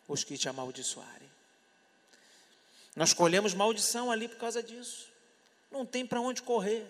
os 0.08 0.24
que 0.24 0.38
te 0.38 0.48
amaldiçoarem. 0.48 1.30
Nós 2.96 3.14
colhemos 3.14 3.54
maldição 3.54 4.12
ali 4.12 4.28
por 4.28 4.38
causa 4.38 4.62
disso. 4.62 5.09
Não 5.72 5.86
tem 5.86 6.06
para 6.06 6.22
onde 6.22 6.42
correr. 6.42 6.86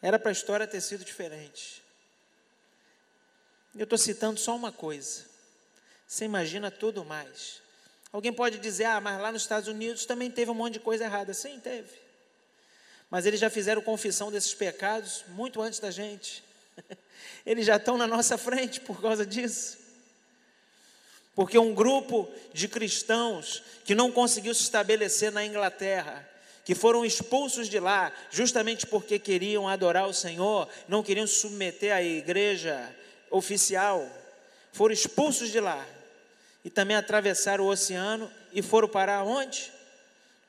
Era 0.00 0.18
para 0.18 0.30
a 0.30 0.32
história 0.32 0.66
ter 0.66 0.80
sido 0.80 1.04
diferente. 1.04 1.82
Eu 3.74 3.84
estou 3.84 3.98
citando 3.98 4.38
só 4.38 4.54
uma 4.54 4.70
coisa. 4.70 5.24
Você 6.06 6.24
imagina 6.24 6.70
tudo 6.70 7.04
mais. 7.04 7.62
Alguém 8.12 8.32
pode 8.32 8.58
dizer, 8.58 8.84
ah, 8.84 9.00
mas 9.00 9.20
lá 9.20 9.32
nos 9.32 9.42
Estados 9.42 9.68
Unidos 9.68 10.06
também 10.06 10.30
teve 10.30 10.50
um 10.50 10.54
monte 10.54 10.74
de 10.74 10.80
coisa 10.80 11.04
errada. 11.04 11.34
Sim, 11.34 11.58
teve. 11.58 11.90
Mas 13.10 13.26
eles 13.26 13.40
já 13.40 13.50
fizeram 13.50 13.82
confissão 13.82 14.30
desses 14.30 14.54
pecados 14.54 15.24
muito 15.28 15.60
antes 15.60 15.80
da 15.80 15.90
gente. 15.90 16.44
Eles 17.46 17.66
já 17.66 17.76
estão 17.76 17.96
na 17.96 18.06
nossa 18.06 18.36
frente 18.36 18.80
por 18.80 19.00
causa 19.00 19.24
disso. 19.24 19.78
Porque 21.34 21.58
um 21.58 21.74
grupo 21.74 22.28
de 22.52 22.68
cristãos 22.68 23.62
que 23.84 23.94
não 23.94 24.10
conseguiu 24.10 24.54
se 24.54 24.62
estabelecer 24.62 25.32
na 25.32 25.44
Inglaterra, 25.44 26.28
que 26.64 26.74
foram 26.74 27.04
expulsos 27.04 27.68
de 27.68 27.78
lá, 27.78 28.12
justamente 28.30 28.86
porque 28.86 29.18
queriam 29.18 29.68
adorar 29.68 30.08
o 30.08 30.14
Senhor, 30.14 30.68
não 30.88 31.02
queriam 31.02 31.26
submeter 31.26 31.94
à 31.94 32.02
igreja 32.02 32.90
oficial, 33.30 34.08
foram 34.72 34.94
expulsos 34.94 35.50
de 35.50 35.60
lá 35.60 35.86
e 36.64 36.70
também 36.70 36.96
atravessaram 36.96 37.64
o 37.64 37.68
oceano 37.68 38.30
e 38.52 38.62
foram 38.62 38.88
parar 38.88 39.22
onde? 39.22 39.70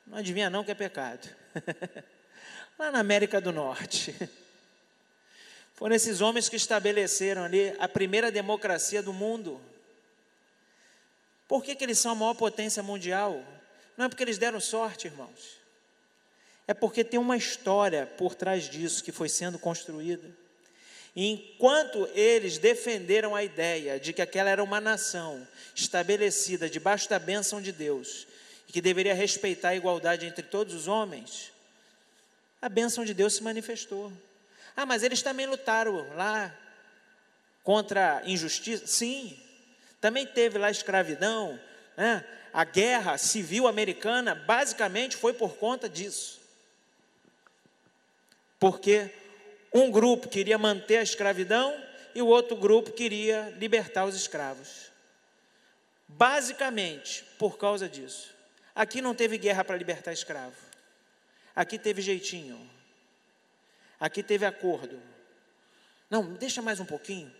Não 0.08 0.18
adivinha 0.18 0.50
não 0.50 0.64
que 0.64 0.72
é 0.72 0.76
pecado. 0.76 1.28
lá 2.80 2.92
na 2.92 3.00
América 3.00 3.42
do 3.42 3.52
Norte. 3.52 4.16
Foram 5.76 5.94
esses 5.94 6.22
homens 6.22 6.48
que 6.48 6.56
estabeleceram 6.56 7.44
ali 7.44 7.76
a 7.80 7.88
primeira 7.88 8.32
democracia 8.32 9.04
do 9.04 9.12
mundo. 9.12 9.60
Por 11.50 11.62
que, 11.62 11.76
que 11.76 11.84
eles 11.84 12.00
são 12.00 12.14
a 12.14 12.16
maior 12.16 12.34
potência 12.34 12.82
mundial? 12.82 13.44
Não 13.98 14.06
é 14.06 14.10
porque 14.10 14.24
eles 14.24 14.38
deram 14.38 14.62
sorte, 14.62 15.08
irmãos. 15.08 15.65
É 16.68 16.74
porque 16.74 17.04
tem 17.04 17.20
uma 17.20 17.38
história 17.38 18.06
por 18.18 18.34
trás 18.34 18.70
disso 18.70 19.04
que 19.04 19.12
foi 19.12 19.30
sendo 19.30 19.60
construída. 19.60 20.28
E 21.16 21.28
enquanto 21.28 22.10
eles 22.14 22.58
defenderam 22.58 23.36
a 23.36 23.44
ideia 23.44 24.00
de 24.00 24.12
que 24.12 24.22
aquela 24.22 24.50
era 24.50 24.64
uma 24.64 24.82
nação 24.82 25.48
estabelecida 25.74 26.70
debaixo 26.70 27.10
da 27.10 27.18
bênção 27.18 27.62
de 27.62 27.72
Deus 27.72 28.28
e 28.68 28.74
que 28.74 28.82
deveria 28.82 29.14
respeitar 29.14 29.70
a 29.70 29.76
igualdade 29.76 30.26
entre 30.26 30.44
todos 30.44 30.74
os 30.74 30.88
homens, 30.88 31.54
a 32.62 32.68
bênção 32.68 33.06
de 33.06 33.14
Deus 33.14 33.36
se 33.36 33.44
manifestou. 33.44 34.12
Ah, 34.76 34.86
mas 34.86 35.04
eles 35.04 35.22
também 35.22 35.46
lutaram 35.46 36.14
lá 36.16 36.54
contra 37.64 38.18
a 38.18 38.30
injustiça? 38.30 38.86
Sim. 38.86 39.40
Também 40.02 40.26
teve 40.28 40.58
lá 40.58 40.70
escravidão, 40.70 41.60
né? 41.96 42.26
A 42.52 42.64
guerra 42.64 43.18
civil 43.18 43.68
americana 43.68 44.36
basicamente 44.36 45.16
foi 45.16 45.34
por 45.34 45.56
conta 45.56 45.88
disso. 45.88 46.45
Porque 48.60 49.12
um 49.74 49.92
grupo 49.92 50.30
queria 50.30 50.58
manter 50.58 50.98
a 50.98 51.04
escravidão 51.04 51.76
e 52.14 52.22
o 52.22 52.28
outro 52.28 52.56
grupo 52.56 52.92
queria 52.92 53.54
libertar 53.58 54.06
os 54.06 54.16
escravos. 54.16 54.92
Basicamente, 56.08 57.24
por 57.38 57.58
causa 57.58 57.90
disso. 57.90 58.34
Aqui 58.74 59.02
não 59.02 59.14
teve 59.14 59.38
guerra 59.38 59.64
para 59.64 59.78
libertar 59.78 60.14
escravo. 60.14 60.56
Aqui 61.56 61.78
teve 61.78 62.02
jeitinho. 62.02 62.70
Aqui 64.00 64.22
teve 64.22 64.46
acordo. 64.46 65.02
Não, 66.10 66.34
deixa 66.34 66.62
mais 66.62 66.80
um 66.80 66.86
pouquinho. 66.86 67.34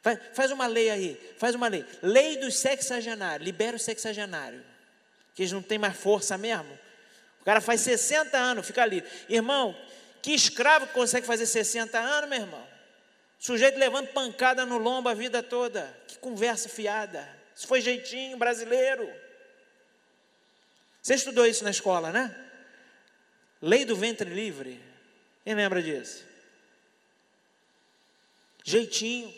Faz, 0.00 0.18
faz 0.32 0.50
uma 0.50 0.66
lei 0.66 0.90
aí, 0.90 1.34
faz 1.38 1.54
uma 1.54 1.68
lei. 1.68 1.84
Lei 2.02 2.36
dos 2.36 2.56
sexagenários, 2.58 3.44
libera 3.44 3.76
o 3.76 3.80
sexagenário. 3.80 4.64
Que 5.34 5.42
eles 5.42 5.52
não 5.52 5.62
têm 5.62 5.78
mais 5.78 5.96
força 5.96 6.38
mesmo. 6.38 6.78
O 7.40 7.44
cara 7.44 7.60
faz 7.60 7.80
60 7.80 8.36
anos, 8.36 8.66
fica 8.66 8.82
ali. 8.82 9.02
Irmão, 9.28 9.76
que 10.22 10.32
escravo 10.32 10.86
consegue 10.88 11.26
fazer 11.26 11.46
60 11.46 11.98
anos, 11.98 12.28
meu 12.28 12.40
irmão? 12.40 12.68
Sujeito 13.38 13.78
levando 13.78 14.08
pancada 14.08 14.66
no 14.66 14.78
lombo 14.78 15.08
a 15.08 15.14
vida 15.14 15.42
toda. 15.42 15.96
Que 16.06 16.18
conversa 16.18 16.68
fiada. 16.68 17.28
Isso 17.54 17.66
foi 17.66 17.80
jeitinho 17.80 18.36
brasileiro. 18.36 19.08
Você 21.00 21.14
estudou 21.14 21.46
isso 21.46 21.64
na 21.64 21.70
escola, 21.70 22.10
né? 22.10 22.34
Lei 23.62 23.84
do 23.84 23.96
ventre 23.96 24.28
livre. 24.28 24.80
Quem 25.44 25.54
lembra 25.54 25.82
disso? 25.82 26.24
Jeitinho. 28.64 29.32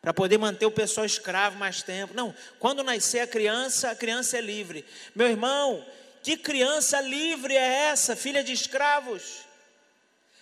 Para 0.00 0.12
poder 0.12 0.38
manter 0.38 0.66
o 0.66 0.70
pessoal 0.70 1.06
escravo 1.06 1.58
mais 1.58 1.82
tempo. 1.82 2.14
Não, 2.14 2.34
quando 2.58 2.82
nascer 2.82 3.20
a 3.20 3.26
criança, 3.26 3.90
a 3.90 3.94
criança 3.94 4.38
é 4.38 4.40
livre. 4.40 4.84
Meu 5.14 5.28
irmão, 5.28 5.86
que 6.22 6.36
criança 6.36 7.00
livre 7.00 7.56
é 7.56 7.88
essa, 7.88 8.14
filha 8.14 8.44
de 8.44 8.52
escravos? 8.52 9.44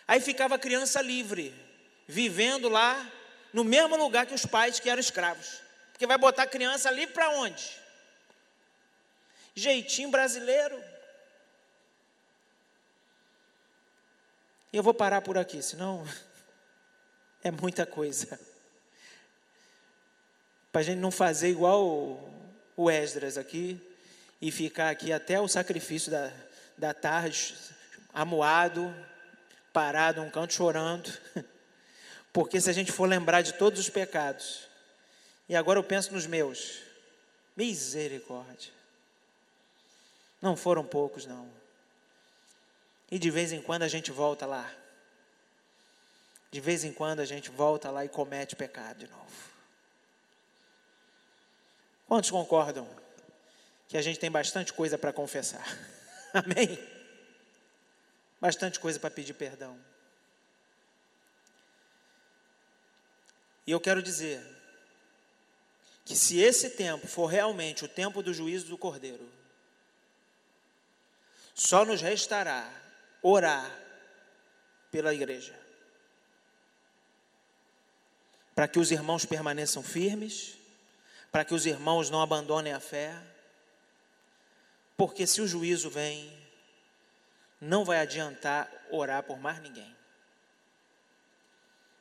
Aí 0.07 0.21
ficava 0.21 0.57
a 0.57 0.59
criança 0.59 1.01
livre, 1.01 1.55
vivendo 2.07 2.69
lá 2.69 3.11
no 3.53 3.65
mesmo 3.65 3.97
lugar 3.97 4.27
que 4.27 4.35
os 4.35 4.45
pais 4.45 4.79
que 4.79 4.91
eram 4.91 5.01
escravos. 5.01 5.63
Porque 5.93 6.07
vai 6.07 6.19
botar 6.19 6.43
a 6.43 6.47
criança 6.47 6.91
livre 6.91 7.15
para 7.15 7.31
onde? 7.31 7.79
Jeitinho 9.55 10.11
brasileiro. 10.11 10.83
E 14.73 14.77
eu 14.77 14.83
vou 14.83 14.95
parar 14.95 15.23
por 15.23 15.39
aqui, 15.39 15.63
senão 15.63 16.07
é 17.43 17.51
muita 17.51 17.87
coisa. 17.87 18.39
Para 20.71 20.83
a 20.83 20.85
gente 20.85 20.99
não 20.99 21.11
fazer 21.11 21.49
igual 21.49 22.21
o 22.77 22.91
Esdras 22.91 23.39
aqui 23.39 23.90
e 24.41 24.51
ficar 24.51 24.91
aqui 24.91 25.13
até 25.13 25.39
o 25.41 25.49
sacrifício 25.49 26.11
da, 26.11 26.33
da 26.77 26.95
tarde, 26.95 27.55
amuado, 28.13 28.95
parado, 29.73 30.23
um 30.23 30.31
canto 30.31 30.55
chorando. 30.55 31.13
Porque 32.33 32.61
se 32.61 32.71
a 32.71 32.73
gente 32.73 32.93
for 32.93 33.09
lembrar 33.09 33.43
de 33.43 33.55
todos 33.55 33.81
os 33.81 33.91
pecados, 33.91 34.69
e 35.49 35.57
agora 35.57 35.79
eu 35.79 35.85
penso 35.85 36.13
nos 36.13 36.27
meus, 36.27 36.79
misericórdia. 37.57 38.73
Não 40.41 40.57
foram 40.57 40.85
poucos, 40.85 41.27
não. 41.27 41.51
E 43.11 43.19
de 43.19 43.31
vez 43.31 43.53
em 43.53 43.61
quando 43.61 43.83
a 43.83 43.89
gente 43.89 44.11
volta 44.11 44.47
lá. 44.47 44.73
De 46.51 46.61
vez 46.61 46.85
em 46.85 46.93
quando 46.93 47.21
a 47.21 47.25
gente 47.25 47.51
volta 47.51 47.91
lá 47.91 48.05
e 48.05 48.09
comete 48.09 48.57
pecado 48.57 49.01
de 49.01 49.09
novo. 49.09 49.51
Quantos 52.07 52.31
concordam 52.31 52.89
que 53.91 53.99
a 53.99 54.03
gente 54.03 54.21
tem 54.21 54.31
bastante 54.31 54.73
coisa 54.73 54.97
para 54.97 55.13
confessar? 55.13 55.67
Amém? 56.33 56.79
Bastante 58.41 58.79
coisa 58.79 59.01
para 59.01 59.11
pedir 59.11 59.35
perdão. 59.35 59.77
E 63.67 63.73
eu 63.73 63.81
quero 63.81 64.01
dizer 64.01 64.41
que 66.05 66.15
se 66.15 66.39
esse 66.39 66.71
tempo 66.71 67.09
for 67.09 67.27
realmente 67.27 67.85
o 67.85 67.89
tempo 67.89 68.23
do 68.23 68.33
juízo 68.33 68.69
do 68.69 68.79
Cordeiro, 68.79 69.29
só 71.53 71.85
nos 71.85 72.01
restará 72.01 72.73
orar 73.21 73.77
pela 74.93 75.13
igreja. 75.13 75.59
Para 78.55 78.69
que 78.69 78.79
os 78.79 78.93
irmãos 78.93 79.25
permaneçam 79.25 79.83
firmes, 79.83 80.57
para 81.33 81.45
que 81.45 81.55
os 81.55 81.67
irmãos 81.67 82.09
não 82.09 82.23
abandonem 82.23 82.73
a 82.73 82.79
fé, 82.79 83.21
porque 85.01 85.27
se 85.27 85.41
o 85.41 85.49
juízo 85.49 85.89
vem, 85.89 86.31
não 87.59 87.87
vai 87.87 88.01
adiantar 88.01 88.71
orar 88.91 89.23
por 89.23 89.39
mais 89.39 89.59
ninguém. 89.59 89.97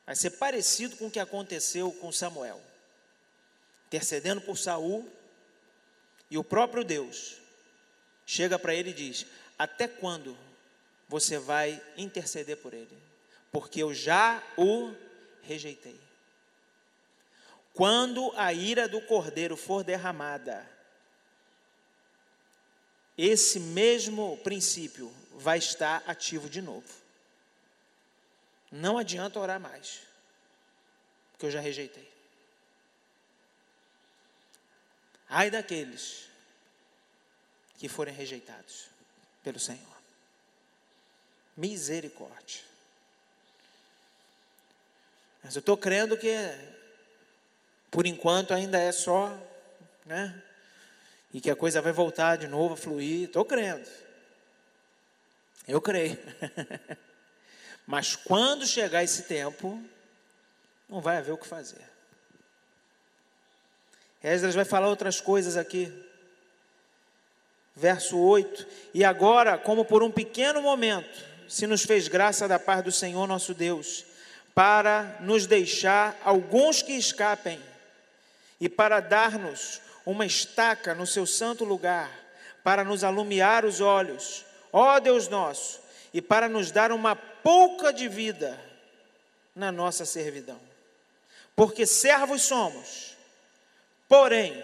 Vai 0.04 0.14
ser 0.14 0.32
parecido 0.32 0.98
com 0.98 1.06
o 1.06 1.10
que 1.10 1.18
aconteceu 1.18 1.90
com 1.92 2.12
Samuel, 2.12 2.60
intercedendo 3.86 4.42
por 4.42 4.58
Saul, 4.58 5.10
e 6.30 6.36
o 6.36 6.44
próprio 6.44 6.84
Deus 6.84 7.38
chega 8.26 8.58
para 8.58 8.74
ele 8.74 8.90
e 8.90 8.92
diz: 8.92 9.24
Até 9.58 9.88
quando 9.88 10.36
você 11.08 11.38
vai 11.38 11.82
interceder 11.96 12.58
por 12.58 12.74
ele? 12.74 13.02
Porque 13.50 13.82
eu 13.82 13.94
já 13.94 14.42
o 14.58 14.94
rejeitei. 15.40 15.98
Quando 17.72 18.30
a 18.36 18.52
ira 18.52 18.86
do 18.86 19.00
cordeiro 19.00 19.56
for 19.56 19.82
derramada, 19.82 20.68
esse 23.28 23.60
mesmo 23.60 24.38
princípio 24.38 25.14
vai 25.34 25.58
estar 25.58 26.02
ativo 26.06 26.48
de 26.48 26.62
novo. 26.62 26.88
Não 28.72 28.96
adianta 28.96 29.38
orar 29.38 29.60
mais, 29.60 30.00
porque 31.32 31.44
eu 31.44 31.50
já 31.50 31.60
rejeitei. 31.60 32.08
Ai 35.28 35.50
daqueles 35.50 36.28
que 37.78 37.88
forem 37.88 38.14
rejeitados 38.14 38.86
pelo 39.44 39.58
Senhor. 39.58 39.96
Misericórdia. 41.56 42.62
Mas 45.42 45.56
eu 45.56 45.60
estou 45.60 45.76
crendo 45.76 46.16
que, 46.16 46.34
por 47.90 48.06
enquanto, 48.06 48.54
ainda 48.54 48.78
é 48.78 48.92
só, 48.92 49.28
né? 50.06 50.42
E 51.32 51.40
que 51.40 51.50
a 51.50 51.56
coisa 51.56 51.80
vai 51.80 51.92
voltar 51.92 52.36
de 52.36 52.48
novo 52.48 52.74
a 52.74 52.76
fluir. 52.76 53.24
Estou 53.24 53.44
crendo. 53.44 53.88
Eu 55.66 55.80
creio. 55.80 56.18
Mas 57.86 58.16
quando 58.16 58.66
chegar 58.66 59.04
esse 59.04 59.22
tempo, 59.22 59.82
não 60.88 61.00
vai 61.00 61.18
haver 61.18 61.32
o 61.32 61.38
que 61.38 61.46
fazer. 61.46 61.88
Esdras 64.22 64.54
vai 64.54 64.64
falar 64.64 64.88
outras 64.88 65.20
coisas 65.20 65.56
aqui. 65.56 65.92
Verso 67.74 68.18
8: 68.18 68.66
E 68.92 69.04
agora, 69.04 69.56
como 69.56 69.84
por 69.84 70.02
um 70.02 70.10
pequeno 70.10 70.60
momento, 70.60 71.24
se 71.48 71.66
nos 71.66 71.82
fez 71.82 72.08
graça 72.08 72.46
da 72.46 72.58
paz 72.58 72.84
do 72.84 72.92
Senhor 72.92 73.26
nosso 73.26 73.54
Deus, 73.54 74.04
para 74.54 75.16
nos 75.20 75.46
deixar 75.46 76.20
alguns 76.24 76.82
que 76.82 76.92
escapem, 76.92 77.60
e 78.60 78.68
para 78.68 79.00
dar-nos 79.00 79.80
uma 80.04 80.26
estaca 80.26 80.94
no 80.94 81.06
seu 81.06 81.26
santo 81.26 81.64
lugar, 81.64 82.10
para 82.62 82.84
nos 82.84 83.02
alumiar 83.04 83.64
os 83.64 83.80
olhos, 83.80 84.44
ó 84.72 84.98
Deus 85.00 85.28
nosso, 85.28 85.80
e 86.12 86.20
para 86.20 86.48
nos 86.48 86.70
dar 86.70 86.92
uma 86.92 87.14
pouca 87.16 87.92
de 87.92 88.08
vida 88.08 88.58
na 89.54 89.72
nossa 89.72 90.04
servidão. 90.04 90.60
Porque 91.54 91.86
servos 91.86 92.42
somos, 92.42 93.16
porém, 94.08 94.62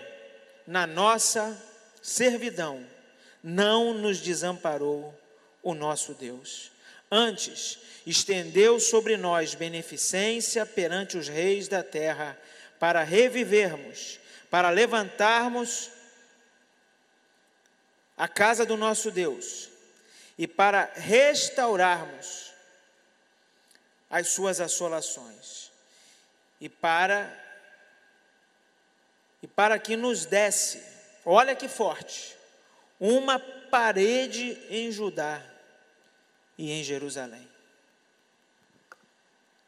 na 0.67 0.87
nossa 0.87 1.57
servidão, 2.03 2.85
não 3.43 3.95
nos 3.95 4.19
desamparou 4.19 5.15
o 5.63 5.75
nosso 5.75 6.15
Deus. 6.15 6.71
Antes, 7.11 7.79
estendeu 8.07 8.81
sobre 8.81 9.17
nós 9.17 9.55
beneficência 9.55 10.65
perante 10.65 11.17
os 11.17 11.29
reis 11.29 11.69
da 11.69 11.83
terra, 11.83 12.39
para 12.79 13.03
revivermos, 13.03 14.19
para 14.57 14.71
levantarmos 14.71 15.91
a 18.17 18.27
casa 18.27 18.65
do 18.65 18.75
nosso 18.75 19.11
Deus 19.11 19.69
e 20.39 20.49
para 20.49 20.91
restaurarmos 20.95 22.55
as 24.09 24.29
suas 24.31 24.59
assolações 24.59 25.71
e 26.59 26.71
para 26.71 27.31
e 29.43 29.47
para 29.47 29.79
que 29.79 29.95
nos 29.95 30.25
desse, 30.25 30.83
olha 31.23 31.55
que 31.55 31.69
forte, 31.69 32.35
uma 32.99 33.39
parede 33.39 34.59
em 34.71 34.91
Judá 34.91 35.45
e 36.57 36.71
em 36.71 36.83
Jerusalém. 36.83 37.47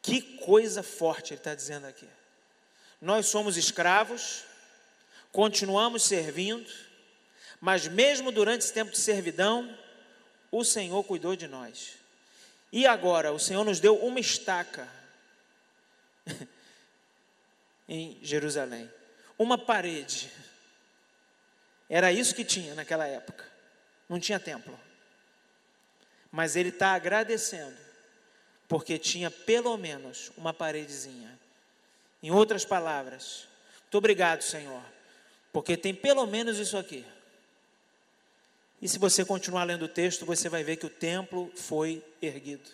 Que 0.00 0.22
coisa 0.22 0.82
forte 0.82 1.34
ele 1.34 1.40
está 1.40 1.54
dizendo 1.54 1.86
aqui. 1.86 2.08
Nós 3.02 3.26
somos 3.26 3.58
escravos, 3.58 4.47
continuamos 5.32 6.02
servindo, 6.02 6.70
mas 7.60 7.86
mesmo 7.86 8.30
durante 8.30 8.62
esse 8.62 8.72
tempo 8.72 8.90
de 8.90 8.98
servidão, 8.98 9.76
o 10.50 10.64
Senhor 10.64 11.02
cuidou 11.04 11.36
de 11.36 11.46
nós. 11.46 11.94
E 12.72 12.86
agora, 12.86 13.32
o 13.32 13.38
Senhor 13.38 13.64
nos 13.64 13.80
deu 13.80 13.96
uma 13.96 14.20
estaca 14.20 14.88
em 17.88 18.18
Jerusalém, 18.22 18.90
uma 19.38 19.56
parede. 19.56 20.30
Era 21.88 22.12
isso 22.12 22.34
que 22.34 22.44
tinha 22.44 22.74
naquela 22.74 23.06
época. 23.06 23.46
Não 24.08 24.20
tinha 24.20 24.38
templo. 24.38 24.78
Mas 26.30 26.56
ele 26.56 26.68
está 26.68 26.92
agradecendo, 26.92 27.76
porque 28.68 28.98
tinha 28.98 29.30
pelo 29.30 29.76
menos 29.78 30.30
uma 30.36 30.52
paredezinha. 30.52 31.38
Em 32.22 32.30
outras 32.30 32.64
palavras, 32.64 33.48
muito 33.82 33.96
obrigado, 33.96 34.42
Senhor, 34.42 34.82
porque 35.58 35.76
tem 35.76 35.92
pelo 35.92 36.24
menos 36.24 36.56
isso 36.56 36.78
aqui. 36.78 37.04
E 38.80 38.88
se 38.88 38.96
você 38.96 39.24
continuar 39.24 39.64
lendo 39.64 39.86
o 39.86 39.88
texto, 39.88 40.24
você 40.24 40.48
vai 40.48 40.62
ver 40.62 40.76
que 40.76 40.86
o 40.86 40.88
templo 40.88 41.50
foi 41.56 42.00
erguido. 42.22 42.70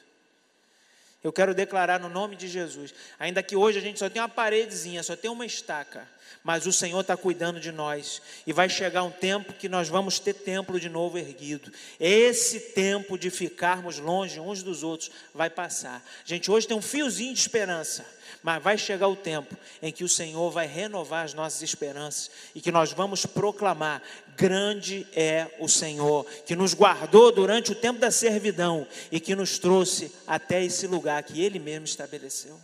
Eu 1.22 1.32
quero 1.32 1.54
declarar 1.54 1.98
no 1.98 2.10
nome 2.10 2.36
de 2.36 2.46
Jesus, 2.46 2.94
ainda 3.18 3.42
que 3.42 3.56
hoje 3.56 3.78
a 3.78 3.80
gente 3.80 3.98
só 3.98 4.10
tem 4.10 4.20
uma 4.20 4.28
paredezinha, 4.28 5.02
só 5.02 5.16
tem 5.16 5.30
uma 5.30 5.46
estaca, 5.46 6.06
mas 6.42 6.66
o 6.66 6.72
Senhor 6.72 7.00
está 7.00 7.16
cuidando 7.16 7.58
de 7.58 7.72
nós, 7.72 8.20
e 8.46 8.52
vai 8.52 8.68
chegar 8.68 9.02
um 9.02 9.10
tempo 9.10 9.54
que 9.54 9.66
nós 9.66 9.88
vamos 9.88 10.18
ter 10.18 10.34
templo 10.34 10.78
de 10.78 10.90
novo 10.90 11.16
erguido. 11.16 11.72
Esse 11.98 12.60
tempo 12.60 13.16
de 13.16 13.30
ficarmos 13.30 13.98
longe 13.98 14.38
uns 14.38 14.62
dos 14.62 14.82
outros 14.82 15.10
vai 15.32 15.48
passar. 15.48 16.04
Gente, 16.26 16.50
hoje 16.50 16.68
tem 16.68 16.76
um 16.76 16.82
fiozinho 16.82 17.32
de 17.32 17.40
esperança, 17.40 18.04
mas 18.42 18.62
vai 18.62 18.76
chegar 18.76 19.08
o 19.08 19.16
tempo 19.16 19.56
em 19.82 19.92
que 19.92 20.04
o 20.04 20.08
Senhor 20.08 20.50
vai 20.50 20.66
renovar 20.66 21.24
as 21.24 21.34
nossas 21.34 21.62
esperanças 21.62 22.30
e 22.54 22.60
que 22.60 22.72
nós 22.72 22.92
vamos 22.92 23.26
proclamar: 23.26 24.02
grande 24.36 25.06
é 25.14 25.48
o 25.58 25.68
Senhor, 25.68 26.24
que 26.46 26.56
nos 26.56 26.74
guardou 26.74 27.32
durante 27.32 27.72
o 27.72 27.74
tempo 27.74 27.98
da 27.98 28.10
servidão 28.10 28.86
e 29.10 29.20
que 29.20 29.34
nos 29.34 29.58
trouxe 29.58 30.12
até 30.26 30.62
esse 30.64 30.86
lugar 30.86 31.22
que 31.22 31.42
Ele 31.42 31.58
mesmo 31.58 31.84
estabeleceu. 31.84 32.60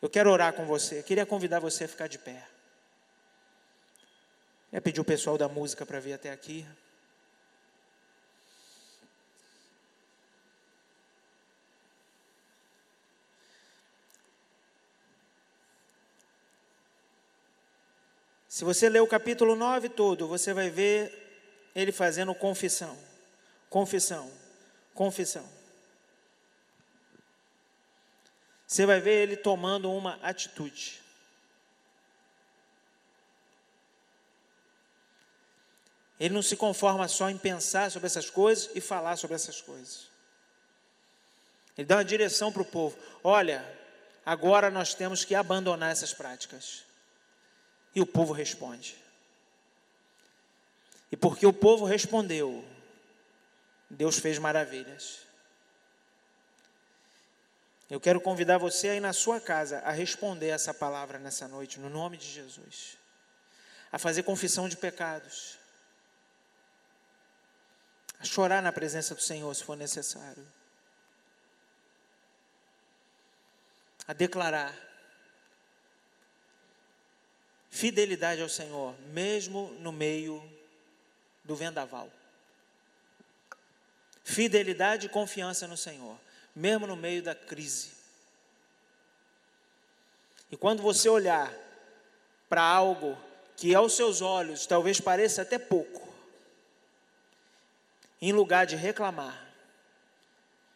Eu 0.00 0.08
quero 0.08 0.30
orar 0.30 0.52
com 0.52 0.64
você, 0.64 1.02
queria 1.02 1.26
convidar 1.26 1.58
você 1.58 1.84
a 1.84 1.88
ficar 1.88 2.06
de 2.06 2.18
pé. 2.18 2.46
Eu 4.72 4.82
pedir 4.82 5.00
o 5.00 5.04
pessoal 5.04 5.38
da 5.38 5.48
música 5.48 5.86
para 5.86 5.98
vir 5.98 6.12
até 6.12 6.30
aqui. 6.30 6.66
Se 18.48 18.64
você 18.64 18.88
ler 18.88 19.00
o 19.00 19.06
capítulo 19.06 19.54
9 19.54 19.90
todo, 19.90 20.26
você 20.26 20.54
vai 20.54 20.70
ver 20.70 21.70
ele 21.74 21.92
fazendo 21.92 22.34
confissão, 22.34 22.98
confissão, 23.68 24.32
confissão. 24.94 25.46
Você 28.66 28.86
vai 28.86 29.00
ver 29.00 29.22
ele 29.22 29.36
tomando 29.36 29.92
uma 29.92 30.18
atitude. 30.22 31.00
Ele 36.18 36.34
não 36.34 36.42
se 36.42 36.56
conforma 36.56 37.06
só 37.06 37.30
em 37.30 37.38
pensar 37.38 37.90
sobre 37.90 38.06
essas 38.06 38.28
coisas 38.28 38.70
e 38.74 38.80
falar 38.80 39.16
sobre 39.16 39.36
essas 39.36 39.60
coisas. 39.60 40.08
Ele 41.76 41.86
dá 41.86 41.98
uma 41.98 42.04
direção 42.04 42.50
para 42.50 42.62
o 42.62 42.64
povo: 42.64 42.98
olha, 43.22 43.64
agora 44.26 44.70
nós 44.70 44.94
temos 44.94 45.24
que 45.24 45.34
abandonar 45.34 45.92
essas 45.92 46.12
práticas. 46.12 46.87
E 47.94 48.00
o 48.00 48.06
povo 48.06 48.32
responde. 48.32 48.96
E 51.10 51.16
porque 51.16 51.46
o 51.46 51.52
povo 51.52 51.84
respondeu, 51.84 52.64
Deus 53.88 54.18
fez 54.18 54.38
maravilhas. 54.38 55.20
Eu 57.88 57.98
quero 57.98 58.20
convidar 58.20 58.58
você 58.58 58.90
aí 58.90 59.00
na 59.00 59.14
sua 59.14 59.40
casa 59.40 59.78
a 59.78 59.90
responder 59.90 60.48
essa 60.48 60.74
palavra 60.74 61.18
nessa 61.18 61.48
noite, 61.48 61.80
no 61.80 61.88
nome 61.88 62.18
de 62.18 62.30
Jesus. 62.30 62.98
A 63.90 63.98
fazer 63.98 64.22
confissão 64.22 64.68
de 64.68 64.76
pecados. 64.76 65.56
A 68.20 68.24
chorar 68.24 68.62
na 68.62 68.72
presença 68.72 69.14
do 69.14 69.22
Senhor, 69.22 69.54
se 69.54 69.64
for 69.64 69.76
necessário. 69.76 70.46
A 74.06 74.12
declarar 74.12 74.87
fidelidade 77.78 78.42
ao 78.42 78.48
Senhor, 78.48 78.92
mesmo 79.12 79.68
no 79.78 79.92
meio 79.92 80.42
do 81.44 81.54
vendaval. 81.54 82.10
fidelidade 84.24 85.06
e 85.06 85.08
confiança 85.08 85.66
no 85.66 85.76
Senhor, 85.76 86.18
mesmo 86.54 86.86
no 86.86 86.96
meio 86.96 87.22
da 87.22 87.34
crise. 87.34 87.92
E 90.50 90.56
quando 90.56 90.82
você 90.82 91.08
olhar 91.08 91.50
para 92.46 92.62
algo 92.62 93.16
que 93.56 93.74
aos 93.74 93.94
seus 93.94 94.20
olhos 94.20 94.66
talvez 94.66 95.00
pareça 95.00 95.42
até 95.42 95.58
pouco, 95.58 96.06
em 98.20 98.32
lugar 98.32 98.66
de 98.66 98.76
reclamar, 98.76 99.48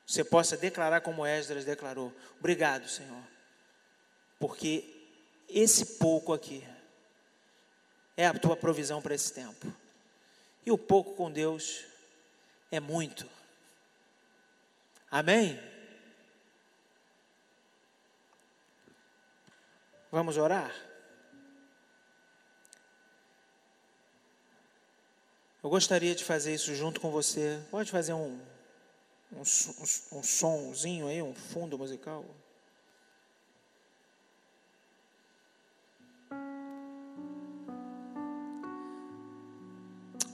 você 0.07 0.25
possa 0.25 0.57
declarar 0.57 1.01
como 1.01 1.27
Esdras 1.27 1.65
declarou: 1.65 2.13
Obrigado, 2.39 2.89
Senhor, 2.89 3.23
porque 4.39 4.89
esse 5.49 5.99
pouco 5.99 6.33
aqui 6.33 6.65
é 8.17 8.27
a 8.27 8.39
tua 8.39 8.57
provisão 8.57 9.01
para 9.01 9.15
esse 9.15 9.33
tempo. 9.33 9.73
E 10.65 10.71
o 10.71 10.79
pouco 10.79 11.15
com 11.15 11.31
Deus 11.31 11.85
é 12.71 12.79
muito. 12.79 13.29
Amém? 15.11 15.61
Vamos 20.11 20.37
orar? 20.37 20.75
Eu 25.63 25.71
gostaria 25.71 26.15
de 26.15 26.25
fazer 26.25 26.55
isso 26.55 26.75
junto 26.75 27.01
com 27.01 27.11
você. 27.11 27.63
Pode 27.71 27.91
fazer 27.91 28.13
um, 28.13 28.39
um, 29.33 29.39
um, 29.41 30.19
um 30.19 30.23
sonzinho 30.23 31.07
aí, 31.09 31.23
um 31.23 31.35
fundo 31.35 31.79
musical? 31.79 32.25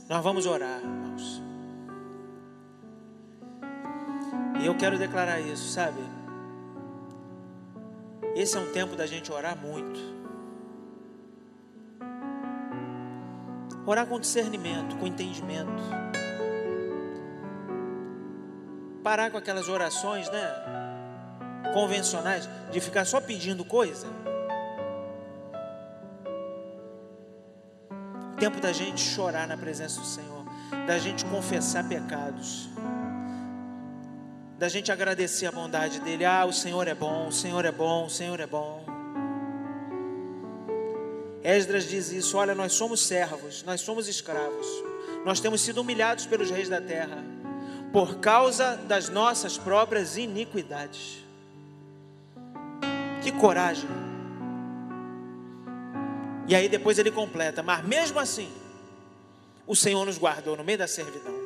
Nós 0.08 0.24
vamos 0.24 0.46
orar, 0.46 0.80
irmãos. 0.80 1.42
E 4.58 4.64
eu 4.64 4.74
quero 4.74 4.98
declarar 4.98 5.38
isso, 5.38 5.68
sabe? 5.68 6.00
Esse 8.34 8.56
é 8.56 8.60
um 8.60 8.72
tempo 8.72 8.96
da 8.96 9.06
gente 9.06 9.30
orar 9.30 9.54
muito. 9.58 10.00
Orar 13.84 14.06
com 14.06 14.18
discernimento, 14.18 14.96
com 14.96 15.06
entendimento. 15.06 15.82
Parar 19.02 19.30
com 19.30 19.36
aquelas 19.36 19.68
orações, 19.68 20.30
né? 20.30 21.72
Convencionais, 21.74 22.48
de 22.70 22.80
ficar 22.80 23.04
só 23.04 23.20
pedindo 23.20 23.62
coisa. 23.62 24.06
Tempo 28.38 28.60
da 28.60 28.72
gente 28.72 29.00
chorar 29.00 29.48
na 29.48 29.56
presença 29.56 30.00
do 30.00 30.06
Senhor, 30.06 30.44
da 30.86 30.96
gente 30.98 31.24
confessar 31.24 31.82
pecados, 31.88 32.68
da 34.56 34.68
gente 34.68 34.92
agradecer 34.92 35.46
a 35.46 35.52
bondade 35.52 36.00
dEle. 36.00 36.24
Ah, 36.24 36.44
o 36.44 36.52
Senhor 36.52 36.86
é 36.86 36.94
bom, 36.94 37.28
o 37.28 37.32
Senhor 37.32 37.64
é 37.64 37.72
bom, 37.72 38.06
o 38.06 38.10
Senhor 38.10 38.38
é 38.38 38.46
bom. 38.46 38.84
Esdras 41.42 41.88
diz 41.88 42.12
isso: 42.12 42.36
olha, 42.36 42.54
nós 42.54 42.72
somos 42.74 43.00
servos, 43.00 43.64
nós 43.64 43.80
somos 43.80 44.06
escravos, 44.06 44.66
nós 45.24 45.40
temos 45.40 45.60
sido 45.60 45.80
humilhados 45.80 46.26
pelos 46.26 46.50
reis 46.50 46.68
da 46.68 46.80
terra, 46.80 47.24
por 47.92 48.18
causa 48.18 48.76
das 48.76 49.08
nossas 49.08 49.58
próprias 49.58 50.16
iniquidades. 50.16 51.24
Que 53.22 53.32
coragem! 53.32 54.07
E 56.48 56.54
aí 56.54 56.68
depois 56.68 56.98
ele 56.98 57.10
completa: 57.10 57.62
Mas 57.62 57.84
mesmo 57.84 58.18
assim, 58.18 58.50
o 59.66 59.76
Senhor 59.76 60.04
nos 60.06 60.16
guardou 60.16 60.56
no 60.56 60.64
meio 60.64 60.78
da 60.78 60.88
servidão. 60.88 61.36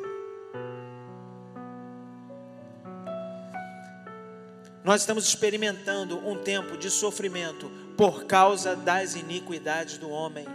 Nós 4.85 5.01
estamos 5.03 5.27
experimentando 5.27 6.19
um 6.27 6.39
tempo 6.39 6.77
de 6.77 6.91
sofrimento 6.91 7.71
por 7.97 8.25
causa 8.25 8.75
das 8.75 9.15
iniquidades 9.15 9.99
do 9.99 10.09
homem. 10.09 10.47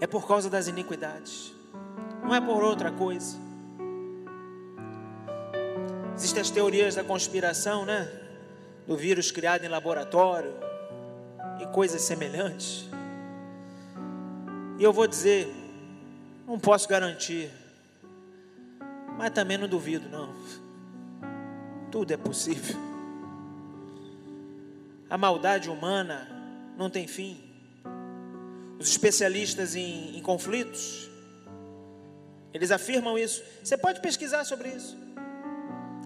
É 0.00 0.06
por 0.06 0.26
causa 0.26 0.50
das 0.50 0.66
iniquidades, 0.68 1.52
não 2.22 2.34
é 2.34 2.40
por 2.40 2.62
outra 2.62 2.90
coisa. 2.90 3.36
Existem 6.16 6.40
as 6.40 6.50
teorias 6.50 6.94
da 6.96 7.04
conspiração, 7.04 7.86
né? 7.86 8.10
Do 8.86 8.96
vírus 8.96 9.30
criado 9.30 9.64
em 9.64 9.68
laboratório, 9.68 10.52
e 11.62 11.66
coisas 11.66 12.02
semelhantes. 12.02 12.86
E 14.78 14.82
eu 14.82 14.92
vou 14.92 15.06
dizer, 15.06 15.48
não 16.46 16.58
posso 16.58 16.88
garantir, 16.88 17.50
mas 19.16 19.30
também 19.30 19.56
não 19.56 19.68
duvido, 19.68 20.08
não. 20.08 20.34
Tudo 21.90 22.12
é 22.12 22.16
possível. 22.16 22.76
A 25.08 25.16
maldade 25.16 25.70
humana 25.70 26.28
não 26.76 26.90
tem 26.90 27.06
fim. 27.06 27.40
Os 28.78 28.88
especialistas 28.88 29.76
em, 29.76 30.16
em 30.16 30.22
conflitos, 30.22 31.08
eles 32.52 32.70
afirmam 32.70 33.16
isso. 33.16 33.42
Você 33.62 33.76
pode 33.76 34.00
pesquisar 34.00 34.44
sobre 34.44 34.70
isso. 34.70 34.96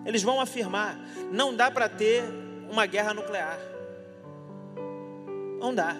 Eles 0.04 0.22
vão 0.22 0.40
afirmar: 0.40 0.98
não 1.32 1.54
dá 1.54 1.70
para 1.70 1.88
ter 1.88 2.24
uma 2.68 2.84
guerra 2.84 3.14
nuclear. 3.14 3.58
Não 5.58 5.74
dá. 5.74 5.96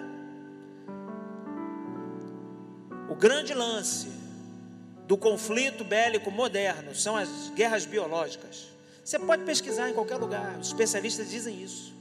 O 3.09 3.15
grande 3.15 3.53
lance 3.53 4.07
do 5.07 5.17
conflito 5.17 5.83
bélico 5.83 6.29
moderno 6.29 6.93
são 6.93 7.15
as 7.15 7.49
guerras 7.55 7.85
biológicas. 7.85 8.67
Você 9.03 9.17
pode 9.17 9.43
pesquisar 9.43 9.89
em 9.89 9.93
qualquer 9.93 10.17
lugar, 10.17 10.57
os 10.59 10.67
especialistas 10.67 11.29
dizem 11.29 11.63
isso. 11.63 11.95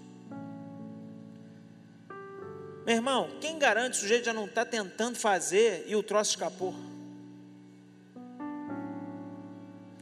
Meu 2.85 2.97
irmão, 2.97 3.31
quem 3.41 3.59
garante 3.59 3.99
o 3.99 4.01
sujeito 4.01 4.25
já 4.25 4.33
não 4.33 4.47
está 4.47 4.65
tentando 4.65 5.17
fazer 5.17 5.85
e 5.89 5.97
o 5.97 6.03
troço 6.03 6.31
escapou? 6.31 6.75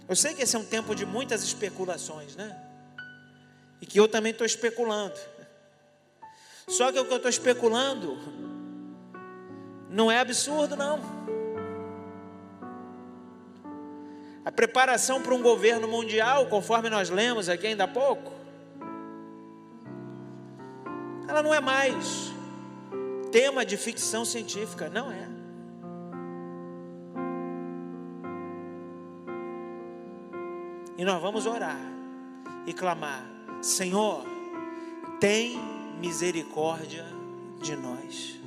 Eu 0.06 0.16
sei 0.16 0.34
que 0.34 0.42
esse 0.42 0.54
é 0.54 0.58
um 0.58 0.64
tempo 0.64 0.94
de 0.94 1.06
muitas 1.06 1.42
especulações, 1.42 2.36
né? 2.36 2.54
E 3.80 3.86
que 3.86 3.98
eu 3.98 4.06
também 4.06 4.32
estou 4.32 4.46
especulando. 4.46 5.18
Só 6.66 6.90
que 6.90 6.98
o 6.98 7.04
que 7.04 7.12
eu 7.12 7.16
estou 7.16 7.30
especulando 7.30 8.18
não 9.88 10.10
é 10.10 10.18
absurdo, 10.18 10.76
não. 10.76 10.98
A 14.44 14.52
preparação 14.52 15.22
para 15.22 15.34
um 15.34 15.40
governo 15.40 15.88
mundial, 15.88 16.46
conforme 16.46 16.90
nós 16.90 17.08
lemos 17.08 17.48
aqui 17.48 17.68
ainda 17.68 17.84
há 17.84 17.88
pouco, 17.88 18.32
ela 21.28 21.42
não 21.42 21.54
é 21.54 21.60
mais 21.60 22.32
tema 23.32 23.64
de 23.64 23.76
ficção 23.76 24.24
científica, 24.24 24.88
não 24.88 25.10
é. 25.10 25.28
E 30.96 31.04
nós 31.04 31.20
vamos 31.20 31.46
orar 31.46 31.80
e 32.66 32.72
clamar: 32.72 33.24
Senhor, 33.60 34.24
tem 35.18 35.73
misericórdia 36.00 37.06
de 37.62 37.76
nós. 37.76 38.38